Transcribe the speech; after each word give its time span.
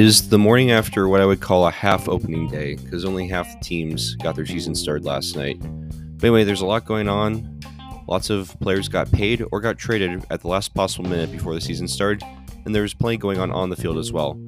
is 0.00 0.28
the 0.28 0.38
morning 0.38 0.70
after 0.70 1.08
what 1.08 1.20
I 1.20 1.26
would 1.26 1.40
call 1.40 1.66
a 1.66 1.70
half 1.70 2.08
opening 2.08 2.48
day 2.48 2.76
because 2.76 3.04
only 3.04 3.28
half 3.28 3.46
the 3.52 3.64
teams 3.64 4.14
got 4.16 4.34
their 4.34 4.46
season 4.46 4.74
started 4.74 5.04
last 5.04 5.36
night. 5.36 5.58
But 5.60 6.28
anyway, 6.28 6.44
there's 6.44 6.62
a 6.62 6.66
lot 6.66 6.84
going 6.84 7.08
on. 7.08 7.60
Lots 8.08 8.30
of 8.30 8.56
players 8.60 8.88
got 8.88 9.12
paid 9.12 9.44
or 9.52 9.60
got 9.60 9.78
traded 9.78 10.24
at 10.30 10.40
the 10.40 10.48
last 10.48 10.74
possible 10.74 11.08
minute 11.08 11.30
before 11.30 11.54
the 11.54 11.60
season 11.60 11.86
started, 11.86 12.22
and 12.64 12.74
there's 12.74 12.94
plenty 12.94 13.18
going 13.18 13.38
on 13.38 13.50
on 13.50 13.68
the 13.68 13.76
field 13.76 13.98
as 13.98 14.10
well. 14.10 14.40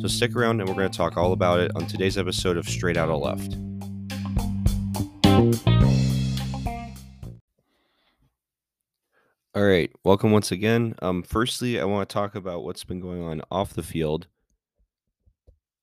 So 0.00 0.08
stick 0.08 0.34
around 0.34 0.60
and 0.60 0.68
we're 0.68 0.76
going 0.76 0.90
to 0.90 0.96
talk 0.96 1.16
all 1.16 1.32
about 1.32 1.60
it 1.60 1.70
on 1.76 1.86
today's 1.86 2.16
episode 2.16 2.56
of 2.56 2.68
Straight 2.68 2.96
Outta 2.96 3.16
Left. 3.16 3.56
All 9.56 9.62
right, 9.62 9.88
welcome 10.02 10.32
once 10.32 10.50
again. 10.50 10.96
Um, 11.00 11.22
firstly, 11.22 11.78
I 11.78 11.84
want 11.84 12.08
to 12.08 12.12
talk 12.12 12.34
about 12.34 12.64
what's 12.64 12.82
been 12.82 12.98
going 12.98 13.22
on 13.22 13.40
off 13.52 13.72
the 13.72 13.84
field. 13.84 14.26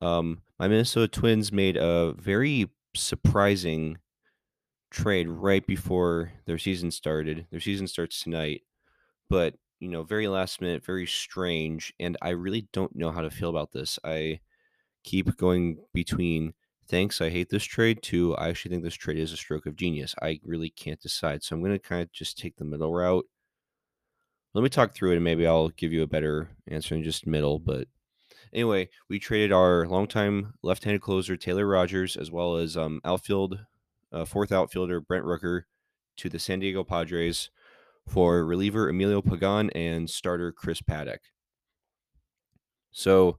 Um, 0.01 0.41
my 0.59 0.67
Minnesota 0.67 1.07
Twins 1.07 1.53
made 1.53 1.77
a 1.77 2.11
very 2.17 2.69
surprising 2.93 3.97
trade 4.89 5.29
right 5.29 5.65
before 5.65 6.33
their 6.45 6.57
season 6.57 6.91
started. 6.91 7.47
Their 7.49 7.61
season 7.61 7.87
starts 7.87 8.21
tonight, 8.21 8.63
but 9.29 9.55
you 9.79 9.87
know, 9.87 10.03
very 10.03 10.27
last 10.27 10.59
minute, 10.59 10.83
very 10.83 11.07
strange, 11.07 11.93
and 11.97 12.17
I 12.21 12.31
really 12.31 12.67
don't 12.73 12.93
know 12.93 13.11
how 13.11 13.21
to 13.21 13.31
feel 13.31 13.49
about 13.49 13.71
this. 13.71 13.97
I 14.03 14.41
keep 15.05 15.37
going 15.37 15.77
between 15.93 16.55
thanks, 16.89 17.21
I 17.21 17.29
hate 17.29 17.49
this 17.49 17.63
trade 17.63 18.03
to 18.03 18.35
I 18.35 18.49
actually 18.49 18.71
think 18.71 18.83
this 18.83 18.95
trade 18.95 19.17
is 19.17 19.31
a 19.31 19.37
stroke 19.37 19.65
of 19.65 19.77
genius. 19.77 20.13
I 20.21 20.41
really 20.43 20.71
can't 20.71 20.99
decide. 20.99 21.41
So 21.41 21.55
I'm 21.55 21.61
going 21.61 21.71
to 21.71 21.79
kind 21.79 22.01
of 22.01 22.11
just 22.11 22.37
take 22.37 22.57
the 22.57 22.65
middle 22.65 22.93
route 22.93 23.25
let 24.53 24.63
me 24.63 24.69
talk 24.69 24.93
through 24.93 25.11
it 25.11 25.15
and 25.15 25.23
maybe 25.23 25.47
I'll 25.47 25.69
give 25.69 25.93
you 25.93 26.03
a 26.03 26.07
better 26.07 26.49
answer 26.67 26.95
in 26.95 27.03
just 27.03 27.27
middle. 27.27 27.59
But 27.59 27.87
anyway, 28.53 28.89
we 29.09 29.19
traded 29.19 29.51
our 29.51 29.87
longtime 29.87 30.53
left 30.61 30.83
handed 30.83 31.01
closer, 31.01 31.37
Taylor 31.37 31.67
Rogers, 31.67 32.15
as 32.15 32.31
well 32.31 32.57
as 32.57 32.75
um, 32.75 33.01
outfield, 33.05 33.59
uh, 34.11 34.25
fourth 34.25 34.51
outfielder, 34.51 34.99
Brent 34.99 35.25
Rooker, 35.25 35.63
to 36.17 36.29
the 36.29 36.39
San 36.39 36.59
Diego 36.59 36.83
Padres 36.83 37.49
for 38.07 38.43
reliever 38.45 38.89
Emilio 38.89 39.21
Pagan 39.21 39.69
and 39.71 40.09
starter 40.09 40.51
Chris 40.51 40.81
Paddack. 40.81 41.19
So, 42.91 43.37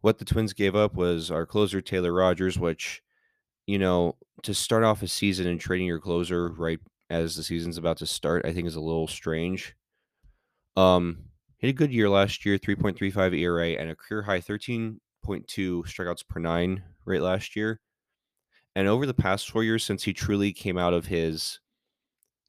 what 0.00 0.18
the 0.18 0.24
Twins 0.24 0.52
gave 0.52 0.76
up 0.76 0.94
was 0.94 1.30
our 1.30 1.46
closer, 1.46 1.80
Taylor 1.80 2.12
Rogers, 2.12 2.58
which, 2.58 3.02
you 3.66 3.78
know, 3.78 4.16
to 4.42 4.54
start 4.54 4.84
off 4.84 5.02
a 5.02 5.08
season 5.08 5.48
and 5.48 5.60
trading 5.60 5.86
your 5.86 5.98
closer 5.98 6.48
right 6.48 6.78
as 7.10 7.34
the 7.34 7.42
season's 7.42 7.78
about 7.78 7.96
to 7.98 8.06
start, 8.06 8.44
I 8.44 8.52
think 8.52 8.68
is 8.68 8.76
a 8.76 8.80
little 8.80 9.08
strange. 9.08 9.74
Um, 10.76 11.18
he 11.58 11.66
had 11.66 11.74
a 11.74 11.78
good 11.78 11.92
year 11.92 12.08
last 12.08 12.44
year, 12.44 12.58
3.35 12.58 13.38
ERA 13.38 13.68
and 13.70 13.90
a 13.90 13.96
career 13.96 14.22
high 14.22 14.40
13.2 14.40 14.98
strikeouts 15.26 16.28
per 16.28 16.38
nine 16.38 16.82
rate 17.04 17.22
last 17.22 17.56
year. 17.56 17.80
And 18.74 18.86
over 18.86 19.06
the 19.06 19.14
past 19.14 19.50
four 19.50 19.64
years, 19.64 19.84
since 19.84 20.04
he 20.04 20.12
truly 20.12 20.52
came 20.52 20.76
out 20.76 20.92
of 20.92 21.06
his 21.06 21.60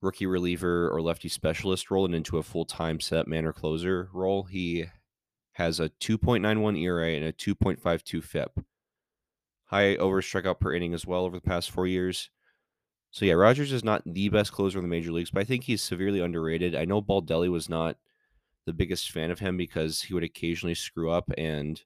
rookie 0.01 0.25
reliever 0.25 0.89
or 0.89 1.01
lefty 1.01 1.29
specialist 1.29 1.89
role 1.89 2.05
and 2.05 2.13
into 2.13 2.37
a 2.37 2.43
full 2.43 2.65
time 2.65 2.99
set 2.99 3.27
manner 3.27 3.53
closer 3.53 4.09
role, 4.13 4.43
he 4.43 4.85
has 5.53 5.79
a 5.79 5.89
2.91 6.01 6.79
ERA 6.81 7.11
and 7.13 7.25
a 7.25 7.31
2.52 7.31 8.23
FIP. 8.23 8.59
High 9.65 9.95
over 9.95 10.21
strikeout 10.21 10.59
per 10.59 10.73
inning 10.73 10.93
as 10.93 11.05
well 11.05 11.23
over 11.23 11.37
the 11.37 11.41
past 11.41 11.71
four 11.71 11.87
years. 11.87 12.29
So 13.11 13.25
yeah, 13.25 13.33
Rogers 13.33 13.71
is 13.71 13.83
not 13.83 14.03
the 14.05 14.29
best 14.29 14.51
closer 14.51 14.77
in 14.77 14.83
the 14.83 14.89
major 14.89 15.11
leagues, 15.11 15.31
but 15.31 15.39
I 15.39 15.45
think 15.45 15.63
he's 15.63 15.81
severely 15.81 16.19
underrated. 16.19 16.75
I 16.75 16.85
know 16.85 17.01
Baldelli 17.01 17.49
was 17.49 17.69
not 17.69 17.97
the 18.67 18.73
biggest 18.73 19.11
fan 19.11 19.31
of 19.31 19.39
him 19.39 19.55
because 19.55 20.01
he 20.01 20.13
would 20.13 20.25
occasionally 20.25 20.75
screw 20.75 21.09
up 21.09 21.31
and 21.37 21.81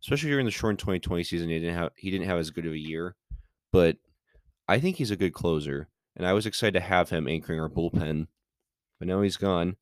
especially 0.00 0.30
during 0.30 0.46
the 0.46 0.52
short 0.52 0.78
2020 0.78 1.24
season 1.24 1.48
he 1.48 1.58
didn't 1.58 1.74
have 1.74 1.90
he 1.96 2.10
didn't 2.10 2.28
have 2.28 2.38
as 2.38 2.50
good 2.50 2.64
of 2.64 2.72
a 2.72 2.78
year 2.78 3.16
but 3.72 3.96
i 4.68 4.78
think 4.78 4.96
he's 4.96 5.10
a 5.10 5.16
good 5.16 5.34
closer 5.34 5.88
and 6.16 6.24
i 6.24 6.32
was 6.32 6.46
excited 6.46 6.74
to 6.74 6.80
have 6.80 7.10
him 7.10 7.26
anchoring 7.26 7.60
our 7.60 7.68
bullpen 7.68 8.28
but 9.00 9.08
now 9.08 9.20
he's 9.20 9.36
gone 9.36 9.76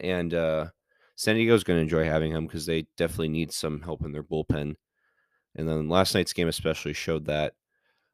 and 0.00 0.32
uh 0.32 0.66
san 1.16 1.34
diego's 1.34 1.64
going 1.64 1.76
to 1.76 1.82
enjoy 1.82 2.04
having 2.04 2.30
him 2.30 2.46
because 2.46 2.64
they 2.64 2.86
definitely 2.96 3.28
need 3.28 3.52
some 3.52 3.82
help 3.82 4.04
in 4.04 4.12
their 4.12 4.22
bullpen 4.22 4.76
and 5.56 5.68
then 5.68 5.88
last 5.88 6.14
night's 6.14 6.32
game 6.32 6.46
especially 6.46 6.92
showed 6.92 7.26
that. 7.26 7.54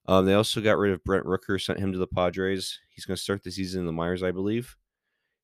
Um, 0.07 0.25
they 0.25 0.33
also 0.33 0.63
got 0.63 0.79
rid 0.79 0.93
of 0.93 1.05
brent 1.05 1.27
rooker 1.27 1.61
sent 1.61 1.79
him 1.79 1.93
to 1.93 1.99
the 1.99 2.07
padres. 2.07 2.79
He's 2.89 3.05
going 3.05 3.17
to 3.17 3.23
start 3.23 3.43
the 3.43 3.51
season 3.51 3.81
in 3.81 3.87
the 3.87 3.93
minors 3.93 4.23
i 4.23 4.31
believe 4.31 4.75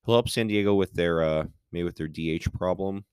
he'll 0.05 0.15
help 0.15 0.29
San 0.29 0.47
Diego 0.47 0.73
with 0.73 0.93
their 0.93 1.23
uh 1.23 1.45
maybe 1.71 1.83
with 1.83 1.97
their 1.97 2.07
DH 2.07 2.51
problem, 2.53 3.05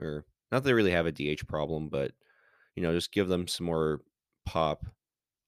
or 0.00 0.24
not 0.52 0.62
that 0.62 0.68
they 0.68 0.74
really 0.74 0.92
have 0.92 1.06
a 1.06 1.12
DH 1.12 1.46
problem, 1.46 1.88
but 1.88 2.12
you 2.76 2.82
know 2.82 2.92
just 2.92 3.12
give 3.12 3.28
them 3.28 3.46
some 3.46 3.66
more 3.66 4.00
pop 4.46 4.84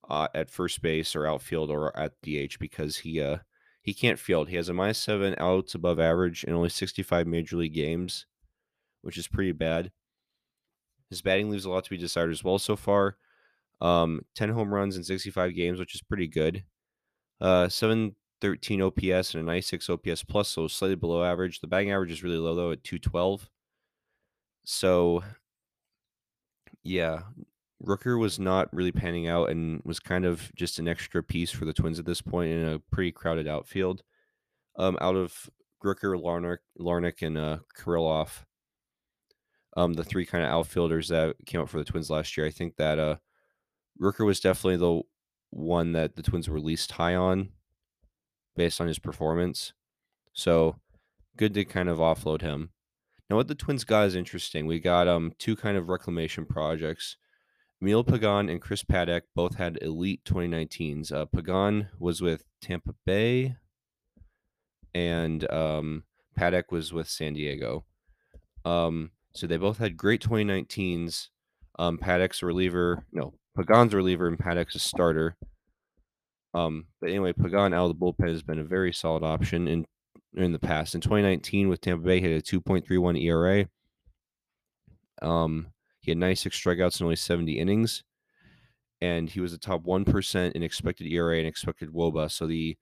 uh, 0.09 0.29
at 0.35 0.51
first 0.51 0.83
base 0.83 1.15
or 1.17 1.27
outfield 1.27 1.71
or 1.71 1.97
at 1.99 2.13
DH 2.23 2.59
because 2.59 2.99
he 2.99 3.21
uh 3.21 3.39
he 3.83 3.95
can't 3.95 4.19
field. 4.19 4.49
He 4.49 4.57
has 4.57 4.69
a 4.69 4.75
minus 4.75 4.99
seven 4.99 5.35
outs 5.39 5.75
above 5.75 5.99
average 5.99 6.45
in 6.45 6.55
only 6.55 6.69
65 6.69 7.27
major 7.27 7.57
league 7.57 7.75
games, 7.75 8.27
which 9.03 9.19
is 9.19 9.27
pretty 9.27 9.53
bad. 9.53 9.91
His 11.11 11.21
batting 11.21 11.51
leaves 11.51 11.65
a 11.65 11.71
lot 11.71 11.85
to 11.85 11.91
be 11.91 11.97
desired 11.97 12.31
as 12.31 12.45
well 12.45 12.59
so 12.59 12.77
far. 12.77 13.17
Um, 13.81 14.23
10 14.37 14.51
home 14.51 14.73
runs 14.73 14.97
in 14.97 15.03
65 15.03 15.55
games, 15.57 15.81
which 15.81 15.97
is 15.97 16.01
pretty 16.01 16.29
good. 16.29 16.65
Uh, 17.41 17.69
seven 17.69 18.15
13 18.43 18.83
OPS 18.83 19.35
and 19.35 19.43
a 19.43 19.43
96 19.45 19.89
OPS 19.89 20.25
plus, 20.25 20.49
so 20.49 20.67
slightly 20.67 20.97
below 20.97 21.23
average. 21.23 21.61
The 21.61 21.69
batting 21.69 21.93
average 21.93 22.11
is 22.11 22.25
really 22.25 22.37
low 22.37 22.57
though 22.57 22.73
at 22.73 22.83
212. 22.83 23.49
So 24.65 25.23
yeah, 26.83 27.21
Rooker 27.83 28.19
was 28.19 28.41
not 28.41 28.69
really 28.75 28.91
panning 28.91 29.29
out 29.29 29.51
and 29.51 29.81
was 29.85 30.01
kind 30.01 30.25
of 30.25 30.51
just 30.57 30.81
an 30.81 30.89
extra 30.89 31.23
piece 31.23 31.53
for 31.53 31.65
the 31.65 31.73
Twins 31.73 32.01
at 32.01 32.05
this 32.05 32.21
point 32.21 32.51
in 32.51 32.65
a 32.65 32.81
pretty 32.91 33.13
crowded 33.13 33.47
outfield. 33.47 34.03
Um, 34.77 34.99
out 35.01 35.15
of 35.15 35.49
Rooker, 35.85 36.21
Larnach, 36.21 36.59
Larnach 36.81 37.25
and 37.25 37.39
uh, 37.39 37.59
um, 39.77 39.93
the 39.93 40.05
three 40.05 40.27
kind 40.27 40.45
of 40.45 40.51
outfielders 40.51 41.09
that 41.09 41.37
came 41.47 41.61
up 41.61 41.69
for 41.69 41.79
the 41.79 41.85
Twins 41.85 42.11
last 42.11 42.37
year, 42.37 42.45
I 42.45 42.51
think 42.51 42.75
that 42.77 42.99
uh, 42.99 43.17
Rooker 44.01 44.27
was 44.27 44.41
definitely 44.41 44.79
the 44.79 45.03
one 45.51 45.93
that 45.93 46.17
the 46.17 46.23
Twins 46.23 46.49
were 46.49 46.59
least 46.59 46.91
high 46.91 47.15
on 47.15 47.51
based 48.57 48.81
on 48.81 48.87
his 48.87 48.99
performance. 48.99 49.73
So 50.33 50.77
good 51.37 51.55
to 51.55 51.65
kind 51.65 51.89
of 51.89 51.99
offload 51.99 52.43
him. 52.43 52.71
Now, 53.29 53.37
what 53.37 53.49
the 53.49 53.55
Twins 53.55 53.85
got 53.85 54.07
is 54.07 54.15
interesting. 54.15 54.67
We 54.67 54.79
got 54.79 55.09
um 55.09 55.33
two 55.39 55.57
kind 55.57 55.77
of 55.77 55.89
reclamation 55.89 56.47
projects. 56.47 57.17
Emil 57.81 58.05
Pagan 58.05 58.49
and 58.49 58.61
Chris 58.61 58.85
Paddack 58.85 59.23
both 59.35 59.57
had 59.57 59.79
elite 59.83 60.23
2019s. 60.25 61.11
Uh, 61.11 61.25
Pagan 61.25 61.89
was 61.99 62.23
with 62.23 62.45
Tampa 62.61 62.95
Bay, 63.05 63.57
and 64.95 65.51
um, 65.51 66.05
Paddack 66.39 66.65
was 66.71 66.93
with 66.93 67.09
San 67.09 67.33
Diego. 67.35 67.85
Um, 68.65 69.11
so 69.33 69.49
they 69.49 69.57
both 69.57 69.79
had 69.79 69.97
great 69.97 70.23
2019s. 70.23 71.29
Um, 71.79 71.99
Paddack's 71.99 72.43
a 72.43 72.47
reliever, 72.47 73.05
no, 73.13 73.35
Pagan's 73.57 73.95
a 73.95 73.97
reliever 73.97 74.29
and 74.29 74.39
Paddack's 74.39 74.75
a 74.75 74.79
starter. 74.79 75.37
Um, 76.55 76.87
but 77.01 77.11
anyway, 77.11 77.33
Pagan 77.33 77.73
out 77.73 77.91
of 77.91 77.99
the 77.99 78.05
bullpen 78.05 78.29
has 78.29 78.43
been 78.43 78.59
a 78.59 78.65
very 78.65 78.93
solid 78.93 79.23
option 79.23 79.69
in 79.69 79.87
in 80.35 80.53
the 80.53 80.59
past. 80.59 80.95
In 80.95 81.01
2019, 81.01 81.69
with 81.69 81.81
Tampa 81.81 82.07
Bay, 82.07 82.21
he 82.21 82.27
had 82.27 82.41
a 82.41 82.43
2.31 82.43 83.23
ERA. 83.23 83.67
Um, 85.21 85.69
he 86.01 86.11
had 86.11 86.19
96 86.19 86.59
strikeouts 86.59 87.01
in 87.01 87.05
only 87.05 87.17
70 87.17 87.59
innings, 87.59 88.03
and 89.01 89.29
he 89.29 89.41
was 89.41 89.53
the 89.53 89.59
top 89.59 89.83
one 89.83 90.05
percent 90.05 90.55
in 90.55 90.63
expected 90.63 91.07
ERA 91.07 91.39
and 91.39 91.47
expected 91.47 91.91
WOBA. 91.91 92.31
So 92.31 92.47
the 92.47 92.77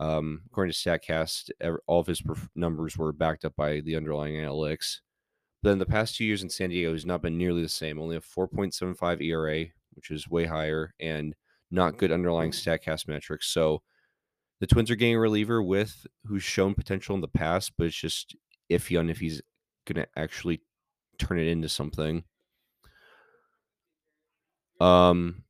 um, 0.00 0.42
according 0.46 0.72
to 0.72 0.78
Statcast, 0.78 1.50
all 1.86 2.00
of 2.00 2.06
his 2.06 2.22
numbers 2.56 2.96
were 2.96 3.12
backed 3.12 3.44
up 3.44 3.54
by 3.56 3.80
the 3.80 3.96
underlying 3.96 4.34
analytics. 4.34 4.98
But 5.62 5.70
in 5.70 5.78
the 5.78 5.86
past 5.86 6.16
two 6.16 6.24
years 6.24 6.42
in 6.42 6.50
San 6.50 6.70
Diego, 6.70 6.92
he's 6.92 7.06
not 7.06 7.22
been 7.22 7.38
nearly 7.38 7.62
the 7.62 7.68
same. 7.68 7.98
Only 7.98 8.16
a 8.16 8.20
4.75 8.20 9.22
ERA, 9.22 9.66
which 9.92 10.10
is 10.10 10.28
way 10.28 10.44
higher, 10.46 10.92
and 11.00 11.34
not 11.74 11.98
good 11.98 12.12
underlying 12.12 12.52
Statcast 12.52 13.08
metrics. 13.08 13.48
So 13.48 13.82
the 14.60 14.66
Twins 14.66 14.90
are 14.90 14.96
getting 14.96 15.16
a 15.16 15.20
reliever 15.20 15.62
with 15.62 16.06
who's 16.24 16.42
shown 16.42 16.74
potential 16.74 17.14
in 17.14 17.20
the 17.20 17.28
past, 17.28 17.72
but 17.76 17.86
it's 17.86 17.96
just 17.96 18.36
iffy 18.70 18.98
on 18.98 19.10
if 19.10 19.18
he's 19.18 19.42
going 19.86 20.02
to 20.02 20.08
actually 20.16 20.62
turn 21.18 21.38
it 21.38 21.48
into 21.48 21.68
something. 21.68 22.24
Um, 24.80 25.44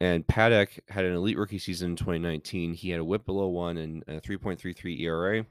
and 0.00 0.26
Paddack 0.26 0.78
had 0.88 1.04
an 1.04 1.14
elite 1.14 1.38
rookie 1.38 1.58
season 1.58 1.90
in 1.90 1.96
2019. 1.96 2.74
He 2.74 2.90
had 2.90 3.00
a 3.00 3.04
whip 3.04 3.26
below 3.26 3.48
one 3.48 3.78
and 3.78 4.04
a 4.06 4.20
3.33 4.20 5.00
ERA. 5.00 5.46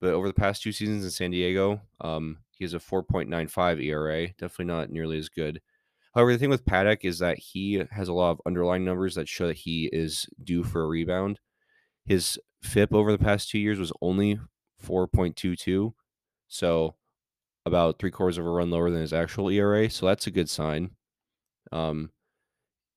But 0.00 0.14
over 0.14 0.28
the 0.28 0.34
past 0.34 0.62
two 0.62 0.72
seasons 0.72 1.04
in 1.04 1.10
San 1.10 1.30
Diego, 1.30 1.80
um, 2.00 2.38
he 2.50 2.64
has 2.64 2.74
a 2.74 2.78
4.95 2.78 3.84
ERA. 3.84 4.28
Definitely 4.28 4.64
not 4.66 4.90
nearly 4.90 5.18
as 5.18 5.28
good. 5.28 5.60
However, 6.14 6.32
the 6.32 6.38
thing 6.38 6.50
with 6.50 6.64
Paddack 6.64 7.04
is 7.04 7.18
that 7.18 7.38
he 7.38 7.84
has 7.90 8.08
a 8.08 8.12
lot 8.12 8.30
of 8.30 8.40
underlying 8.46 8.84
numbers 8.84 9.14
that 9.14 9.28
show 9.28 9.46
that 9.46 9.58
he 9.58 9.88
is 9.92 10.26
due 10.42 10.64
for 10.64 10.82
a 10.82 10.86
rebound. 10.86 11.40
His 12.06 12.38
FIP 12.62 12.92
over 12.92 13.12
the 13.12 13.18
past 13.18 13.50
two 13.50 13.58
years 13.58 13.78
was 13.78 13.92
only 14.00 14.40
4.22. 14.84 15.92
So 16.48 16.94
about 17.66 17.98
three 17.98 18.10
quarters 18.10 18.38
of 18.38 18.46
a 18.46 18.50
run 18.50 18.70
lower 18.70 18.90
than 18.90 19.02
his 19.02 19.12
actual 19.12 19.50
ERA. 19.50 19.90
So 19.90 20.06
that's 20.06 20.26
a 20.26 20.32
good 20.32 20.48
sign. 20.48 20.92
Um, 21.70 22.10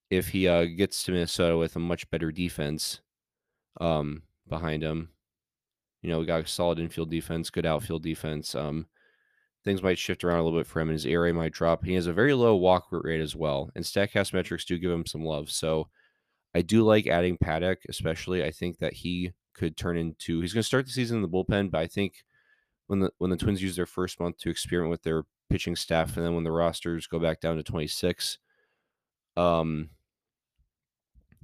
if 0.10 0.30
he 0.30 0.48
uh, 0.48 0.66
gets 0.66 1.04
to 1.04 1.12
Minnesota 1.12 1.58
with 1.58 1.76
a 1.76 1.80
much 1.80 2.10
better 2.10 2.32
defense 2.32 3.02
um, 3.80 4.24
behind 4.48 4.84
him, 4.84 5.10
you 6.02 6.10
know, 6.10 6.20
we 6.20 6.26
got 6.26 6.44
a 6.44 6.48
solid 6.48 6.80
infield 6.80 7.12
defense, 7.12 7.50
good 7.50 7.66
outfield 7.66 8.04
defense. 8.04 8.56
Um, 8.56 8.88
things 9.64 9.84
might 9.84 9.98
shift 9.98 10.24
around 10.24 10.40
a 10.40 10.44
little 10.44 10.60
bit 10.60 10.68
for 10.68 10.80
him, 10.82 10.90
and 10.90 10.96
his 10.96 11.06
ERA 11.06 11.34
might 11.34 11.54
drop. 11.54 11.86
He 11.86 11.94
has 11.94 12.08
a 12.08 12.14
very 12.14 12.34
low 12.34 12.56
walk 12.56 12.88
rate 12.92 13.22
as 13.22 13.36
well, 13.36 13.70
and 13.76 13.84
Statcast 13.84 14.34
metrics 14.34 14.66
do 14.66 14.78
give 14.78 14.92
him 14.92 15.06
some 15.06 15.24
love. 15.24 15.52
So 15.52 15.88
I 16.56 16.62
do 16.62 16.84
like 16.84 17.08
adding 17.08 17.38
Paddack, 17.38 17.78
especially. 17.90 18.44
I 18.44 18.52
think 18.52 18.80
that 18.80 18.94
he 18.94 19.32
could 19.54 19.78
turn 19.78 19.98
into. 19.98 20.42
He's 20.42 20.54
going 20.54 20.62
to 20.62 20.68
start 20.68 20.86
the 20.86 20.92
season 20.92 21.18
in 21.18 21.22
the 21.22 21.30
bullpen, 21.30 21.72
but 21.72 21.80
I 21.80 21.88
think 21.88 22.24
when 22.88 23.00
the 23.00 23.12
when 23.20 23.30
the 23.30 23.38
Twins 23.38 23.62
use 23.62 23.76
their 23.76 23.86
first 23.86 24.20
month 24.20 24.38
to 24.40 24.50
experiment 24.50 24.92
with 24.92 25.04
their 25.04 25.24
pitching 25.50 25.76
staff, 25.76 26.18
and 26.18 26.26
then 26.26 26.36
when 26.36 26.44
the 26.44 26.52
rosters 26.52 27.08
go 27.08 27.20
back 27.20 27.40
down 27.40 27.58
to 27.58 27.64
twenty 27.64 27.88
six, 27.88 28.40
um, 29.38 29.90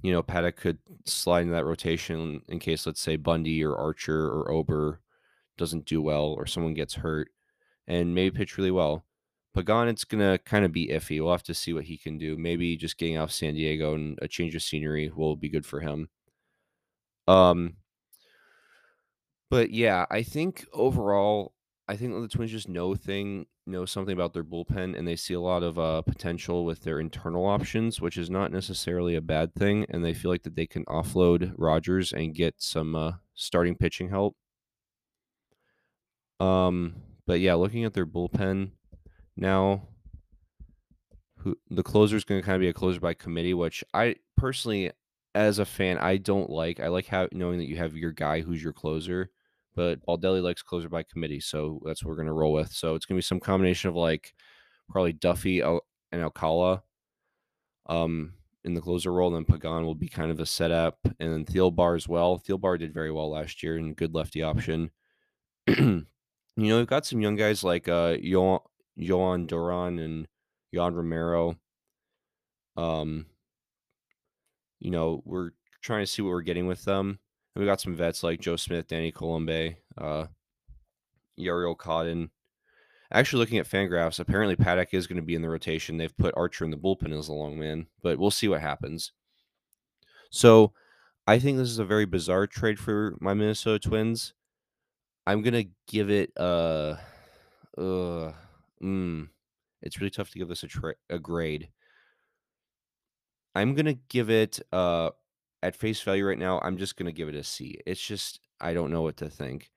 you 0.02 0.12
know, 0.12 0.22
Paddack 0.22 0.56
could 0.56 0.78
slide 1.06 1.42
into 1.42 1.54
that 1.54 1.64
rotation 1.64 2.42
in 2.48 2.58
case, 2.58 2.86
let's 2.86 3.00
say, 3.00 3.16
Bundy 3.16 3.64
or 3.64 3.76
Archer 3.76 4.26
or 4.28 4.50
Ober 4.50 5.00
doesn't 5.56 5.86
do 5.86 6.00
well 6.00 6.34
or 6.38 6.46
someone 6.46 6.74
gets 6.74 6.94
hurt 6.94 7.30
and 7.88 8.14
maybe 8.14 8.36
pitch 8.36 8.56
really 8.56 8.70
well. 8.70 9.04
Pagan, 9.54 9.88
it's 9.88 10.04
going 10.04 10.20
to 10.20 10.38
kind 10.44 10.64
of 10.64 10.70
be 10.70 10.88
iffy. 10.88 11.20
We'll 11.20 11.32
have 11.32 11.42
to 11.44 11.54
see 11.54 11.72
what 11.72 11.84
he 11.84 11.96
can 11.96 12.18
do. 12.18 12.36
Maybe 12.36 12.76
just 12.76 12.98
getting 12.98 13.16
off 13.16 13.32
San 13.32 13.54
Diego 13.54 13.94
and 13.94 14.16
a 14.22 14.28
change 14.28 14.54
of 14.54 14.62
scenery 14.62 15.10
will 15.12 15.34
be 15.34 15.48
good 15.48 15.66
for 15.66 15.80
him. 15.80 16.10
Um, 17.26 17.76
but 19.50 19.70
yeah, 19.70 20.06
I 20.10 20.22
think 20.22 20.66
overall, 20.72 21.54
I 21.88 21.96
think 21.96 22.12
the 22.14 22.28
Twins 22.28 22.52
just 22.52 22.68
know 22.68 22.94
thing 22.94 23.46
know 23.66 23.84
something 23.84 24.12
about 24.12 24.32
their 24.32 24.44
bullpen, 24.44 24.96
and 24.96 25.08
they 25.08 25.16
see 25.16 25.34
a 25.34 25.40
lot 25.40 25.62
of 25.62 25.78
uh, 25.78 26.02
potential 26.02 26.64
with 26.64 26.82
their 26.82 27.00
internal 27.00 27.46
options, 27.46 28.00
which 28.00 28.16
is 28.16 28.30
not 28.30 28.52
necessarily 28.52 29.14
a 29.14 29.20
bad 29.20 29.54
thing. 29.54 29.86
And 29.88 30.04
they 30.04 30.14
feel 30.14 30.30
like 30.30 30.42
that 30.42 30.56
they 30.56 30.66
can 30.66 30.84
offload 30.84 31.54
Rogers 31.56 32.12
and 32.12 32.34
get 32.34 32.54
some 32.58 32.94
uh, 32.94 33.12
starting 33.34 33.74
pitching 33.74 34.10
help. 34.10 34.36
Um, 36.40 36.96
but 37.28 37.40
yeah, 37.40 37.52
looking 37.54 37.84
at 37.84 37.92
their 37.92 38.06
bullpen 38.06 38.70
now, 39.36 39.86
who 41.36 41.54
the 41.70 41.82
closer 41.82 42.16
is 42.16 42.24
going 42.24 42.40
to 42.40 42.44
kind 42.44 42.56
of 42.56 42.60
be 42.62 42.70
a 42.70 42.72
closer 42.72 42.98
by 42.98 43.12
committee, 43.12 43.52
which 43.52 43.84
I 43.92 44.16
personally, 44.38 44.92
as 45.34 45.58
a 45.58 45.66
fan, 45.66 45.98
I 45.98 46.16
don't 46.16 46.48
like. 46.48 46.80
I 46.80 46.88
like 46.88 47.06
how 47.06 47.28
knowing 47.30 47.58
that 47.58 47.68
you 47.68 47.76
have 47.76 47.94
your 47.94 48.12
guy 48.12 48.40
who's 48.40 48.62
your 48.62 48.72
closer, 48.72 49.30
but 49.76 50.04
Baldelli 50.06 50.42
likes 50.42 50.62
closer 50.62 50.88
by 50.88 51.02
committee, 51.02 51.38
so 51.38 51.82
that's 51.84 52.02
what 52.02 52.08
we're 52.08 52.16
going 52.16 52.28
to 52.28 52.32
roll 52.32 52.54
with. 52.54 52.72
So 52.72 52.94
it's 52.94 53.04
going 53.04 53.16
to 53.16 53.22
be 53.22 53.26
some 53.26 53.40
combination 53.40 53.90
of 53.90 53.94
like 53.94 54.32
probably 54.88 55.12
Duffy 55.12 55.60
and 55.60 55.80
Alcala 56.14 56.82
um, 57.90 58.32
in 58.64 58.72
the 58.72 58.80
closer 58.80 59.12
role, 59.12 59.28
and 59.28 59.36
then 59.36 59.54
Pagan 59.54 59.84
will 59.84 59.94
be 59.94 60.08
kind 60.08 60.30
of 60.30 60.40
a 60.40 60.46
setup, 60.46 60.96
and 61.04 61.30
then 61.30 61.44
Thielbar 61.44 61.94
as 61.94 62.08
well. 62.08 62.38
Thielbar 62.38 62.78
did 62.78 62.94
very 62.94 63.12
well 63.12 63.30
last 63.30 63.62
year 63.62 63.76
and 63.76 63.94
good 63.94 64.14
lefty 64.14 64.42
option. 64.42 64.90
You 66.58 66.70
know, 66.70 66.78
we've 66.78 66.88
got 66.88 67.06
some 67.06 67.20
young 67.20 67.36
guys 67.36 67.62
like 67.62 67.86
uh 67.86 68.16
Yoan, 68.16 68.58
Jhoan 68.98 69.46
Duran 69.46 70.00
and 70.00 70.26
Jan 70.74 70.92
Romero. 70.92 71.56
Um, 72.76 73.26
you 74.80 74.90
know, 74.90 75.22
we're 75.24 75.50
trying 75.82 76.02
to 76.02 76.06
see 76.06 76.20
what 76.20 76.30
we're 76.30 76.42
getting 76.42 76.66
with 76.66 76.84
them. 76.84 77.20
And 77.54 77.62
we 77.62 77.66
got 77.66 77.80
some 77.80 77.94
vets 77.94 78.24
like 78.24 78.40
Joe 78.40 78.56
Smith, 78.56 78.88
Danny 78.88 79.12
Coulombe, 79.12 79.76
uh, 79.96 80.26
Jharel 81.38 81.78
Cotton. 81.78 82.30
Actually, 83.12 83.38
looking 83.38 83.58
at 83.58 83.70
Fangraphs, 83.70 84.18
apparently 84.18 84.56
Paddack 84.56 84.88
is 84.90 85.06
going 85.06 85.16
to 85.16 85.22
be 85.22 85.36
in 85.36 85.42
the 85.42 85.48
rotation. 85.48 85.96
They've 85.96 86.16
put 86.18 86.34
Archer 86.36 86.64
in 86.64 86.72
the 86.72 86.76
bullpen 86.76 87.16
as 87.16 87.28
a 87.28 87.32
long 87.32 87.56
man, 87.56 87.86
but 88.02 88.18
we'll 88.18 88.32
see 88.32 88.48
what 88.48 88.62
happens. 88.62 89.12
So, 90.30 90.72
I 91.24 91.38
think 91.38 91.56
this 91.56 91.70
is 91.70 91.78
a 91.78 91.84
very 91.84 92.04
bizarre 92.04 92.48
trade 92.48 92.80
for 92.80 93.16
my 93.20 93.32
Minnesota 93.32 93.78
Twins. 93.78 94.34
I'm 95.28 95.42
gonna 95.42 95.64
give 95.86 96.08
it 96.08 96.32
uh 96.38 96.96
uh 97.76 98.32
mm, 98.82 99.28
it's 99.82 100.00
really 100.00 100.08
tough 100.10 100.30
to 100.30 100.38
give 100.38 100.48
this 100.48 100.62
a 100.62 100.68
tra- 100.68 100.94
a 101.10 101.18
grade. 101.18 101.68
I'm 103.54 103.74
gonna 103.74 103.98
give 104.08 104.30
it 104.30 104.58
uh 104.72 105.10
at 105.62 105.76
face 105.76 106.00
value 106.00 106.26
right 106.26 106.38
now. 106.38 106.60
I'm 106.62 106.78
just 106.78 106.96
gonna 106.96 107.12
give 107.12 107.28
it 107.28 107.34
a 107.34 107.44
C. 107.44 107.78
It's 107.86 108.00
just 108.00 108.40
I 108.58 108.72
don't 108.72 108.90
know 108.90 109.02
what 109.02 109.18
to 109.18 109.28
think. 109.28 109.70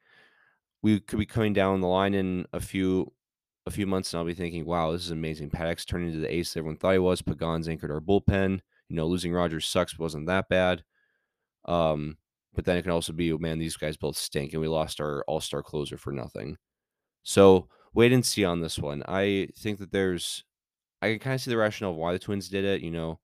We 0.83 1.01
could 1.01 1.19
be 1.19 1.25
coming 1.25 1.51
down 1.51 1.81
the 1.81 1.87
line 1.87 2.13
in 2.13 2.45
a 2.53 2.61
few 2.61 3.11
a 3.67 3.71
few 3.71 3.85
months, 3.85 4.13
and 4.13 4.19
I'll 4.19 4.25
be 4.25 4.33
thinking, 4.33 4.65
"Wow, 4.65 4.93
this 4.93 5.03
is 5.03 5.11
amazing." 5.11 5.49
Paddack's 5.49 5.83
turned 5.85 6.07
into 6.07 6.21
the 6.21 6.33
ace 6.33 6.55
everyone 6.55 6.77
thought 6.77 6.93
he 6.93 6.99
was. 6.99 7.21
Pagan's 7.21 7.67
anchored 7.67 7.91
our 7.91 7.99
bullpen. 7.99 8.61
You 8.87 8.95
know, 8.95 9.05
losing 9.05 9.33
Rogers 9.33 9.65
sucks, 9.67 9.95
but 9.95 10.03
wasn't 10.03 10.27
that 10.27 10.47
bad. 10.47 10.85
Um, 11.65 12.17
but 12.53 12.65
then 12.65 12.77
it 12.77 12.81
can 12.81 12.91
also 12.91 13.13
be, 13.13 13.31
oh, 13.31 13.37
man, 13.37 13.59
these 13.59 13.77
guys 13.77 13.97
both 13.97 14.17
stink, 14.17 14.53
and 14.53 14.61
we 14.61 14.67
lost 14.67 14.99
our 14.99 15.23
all 15.27 15.39
star 15.39 15.63
closer 15.63 15.97
for 15.97 16.11
nothing. 16.11 16.57
So 17.23 17.67
wait 17.93 18.13
and 18.13 18.25
see 18.25 18.45
on 18.45 18.61
this 18.61 18.79
one. 18.79 19.03
I 19.07 19.49
think 19.57 19.79
that 19.79 19.91
there's, 19.91 20.43
I 21.01 21.09
can 21.09 21.19
kind 21.19 21.33
of 21.35 21.41
see 21.41 21.51
the 21.51 21.57
rationale 21.57 21.91
of 21.91 21.97
why 21.97 22.13
the 22.13 22.19
Twins 22.19 22.49
did 22.49 22.65
it. 22.65 22.81
You 22.81 22.91
know, 22.91 23.19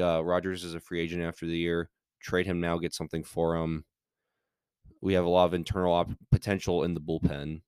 uh, 0.00 0.24
Rogers 0.24 0.64
is 0.64 0.74
a 0.74 0.80
free 0.80 1.00
agent 1.00 1.22
after 1.22 1.46
the 1.46 1.56
year. 1.56 1.90
Trade 2.20 2.46
him 2.46 2.60
now, 2.60 2.78
get 2.78 2.94
something 2.94 3.24
for 3.24 3.56
him. 3.56 3.84
We 5.00 5.14
have 5.14 5.24
a 5.24 5.28
lot 5.28 5.44
of 5.44 5.54
internal 5.54 5.92
op- 5.92 6.10
potential 6.32 6.84
in 6.84 6.94
the 6.94 7.00
bullpen, 7.00 7.60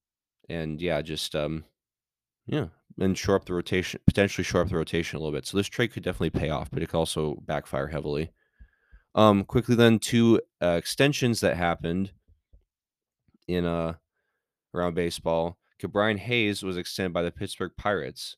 and 0.48 0.80
yeah, 0.80 1.02
just 1.02 1.36
um, 1.36 1.64
yeah, 2.46 2.68
and 2.98 3.16
shore 3.16 3.36
up 3.36 3.44
the 3.44 3.52
rotation, 3.54 4.00
potentially 4.06 4.42
shore 4.42 4.62
up 4.62 4.68
the 4.68 4.76
rotation 4.76 5.16
a 5.16 5.20
little 5.20 5.36
bit. 5.36 5.46
So 5.46 5.56
this 5.56 5.66
trade 5.66 5.92
could 5.92 6.02
definitely 6.02 6.30
pay 6.30 6.50
off, 6.50 6.70
but 6.70 6.82
it 6.82 6.88
could 6.88 6.98
also 6.98 7.36
backfire 7.46 7.86
heavily. 7.86 8.32
Um, 9.18 9.42
quickly 9.42 9.74
then, 9.74 9.98
two 9.98 10.40
uh, 10.62 10.76
extensions 10.78 11.40
that 11.40 11.56
happened 11.56 12.12
in 13.48 13.64
uh 13.64 13.94
around 14.72 14.94
baseball. 14.94 15.58
Ke'Bryan 15.82 16.18
Hayes 16.18 16.62
was 16.62 16.76
extended 16.76 17.12
by 17.12 17.22
the 17.22 17.32
Pittsburgh 17.32 17.72
Pirates. 17.76 18.36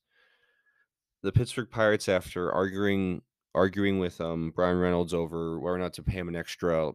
The 1.23 1.33
Pittsburgh 1.33 1.69
Pirates, 1.71 2.09
after 2.09 2.51
arguing 2.51 3.21
arguing 3.55 3.99
with 3.99 4.23
um 4.23 4.53
Bryan 4.57 4.79
Reynolds 4.79 5.13
over 5.13 5.61
whether 5.61 5.77
or 5.77 5.79
not 5.79 5.93
to 5.95 6.03
pay 6.03 6.15
him 6.15 6.29
an 6.29 6.37
extra 6.37 6.93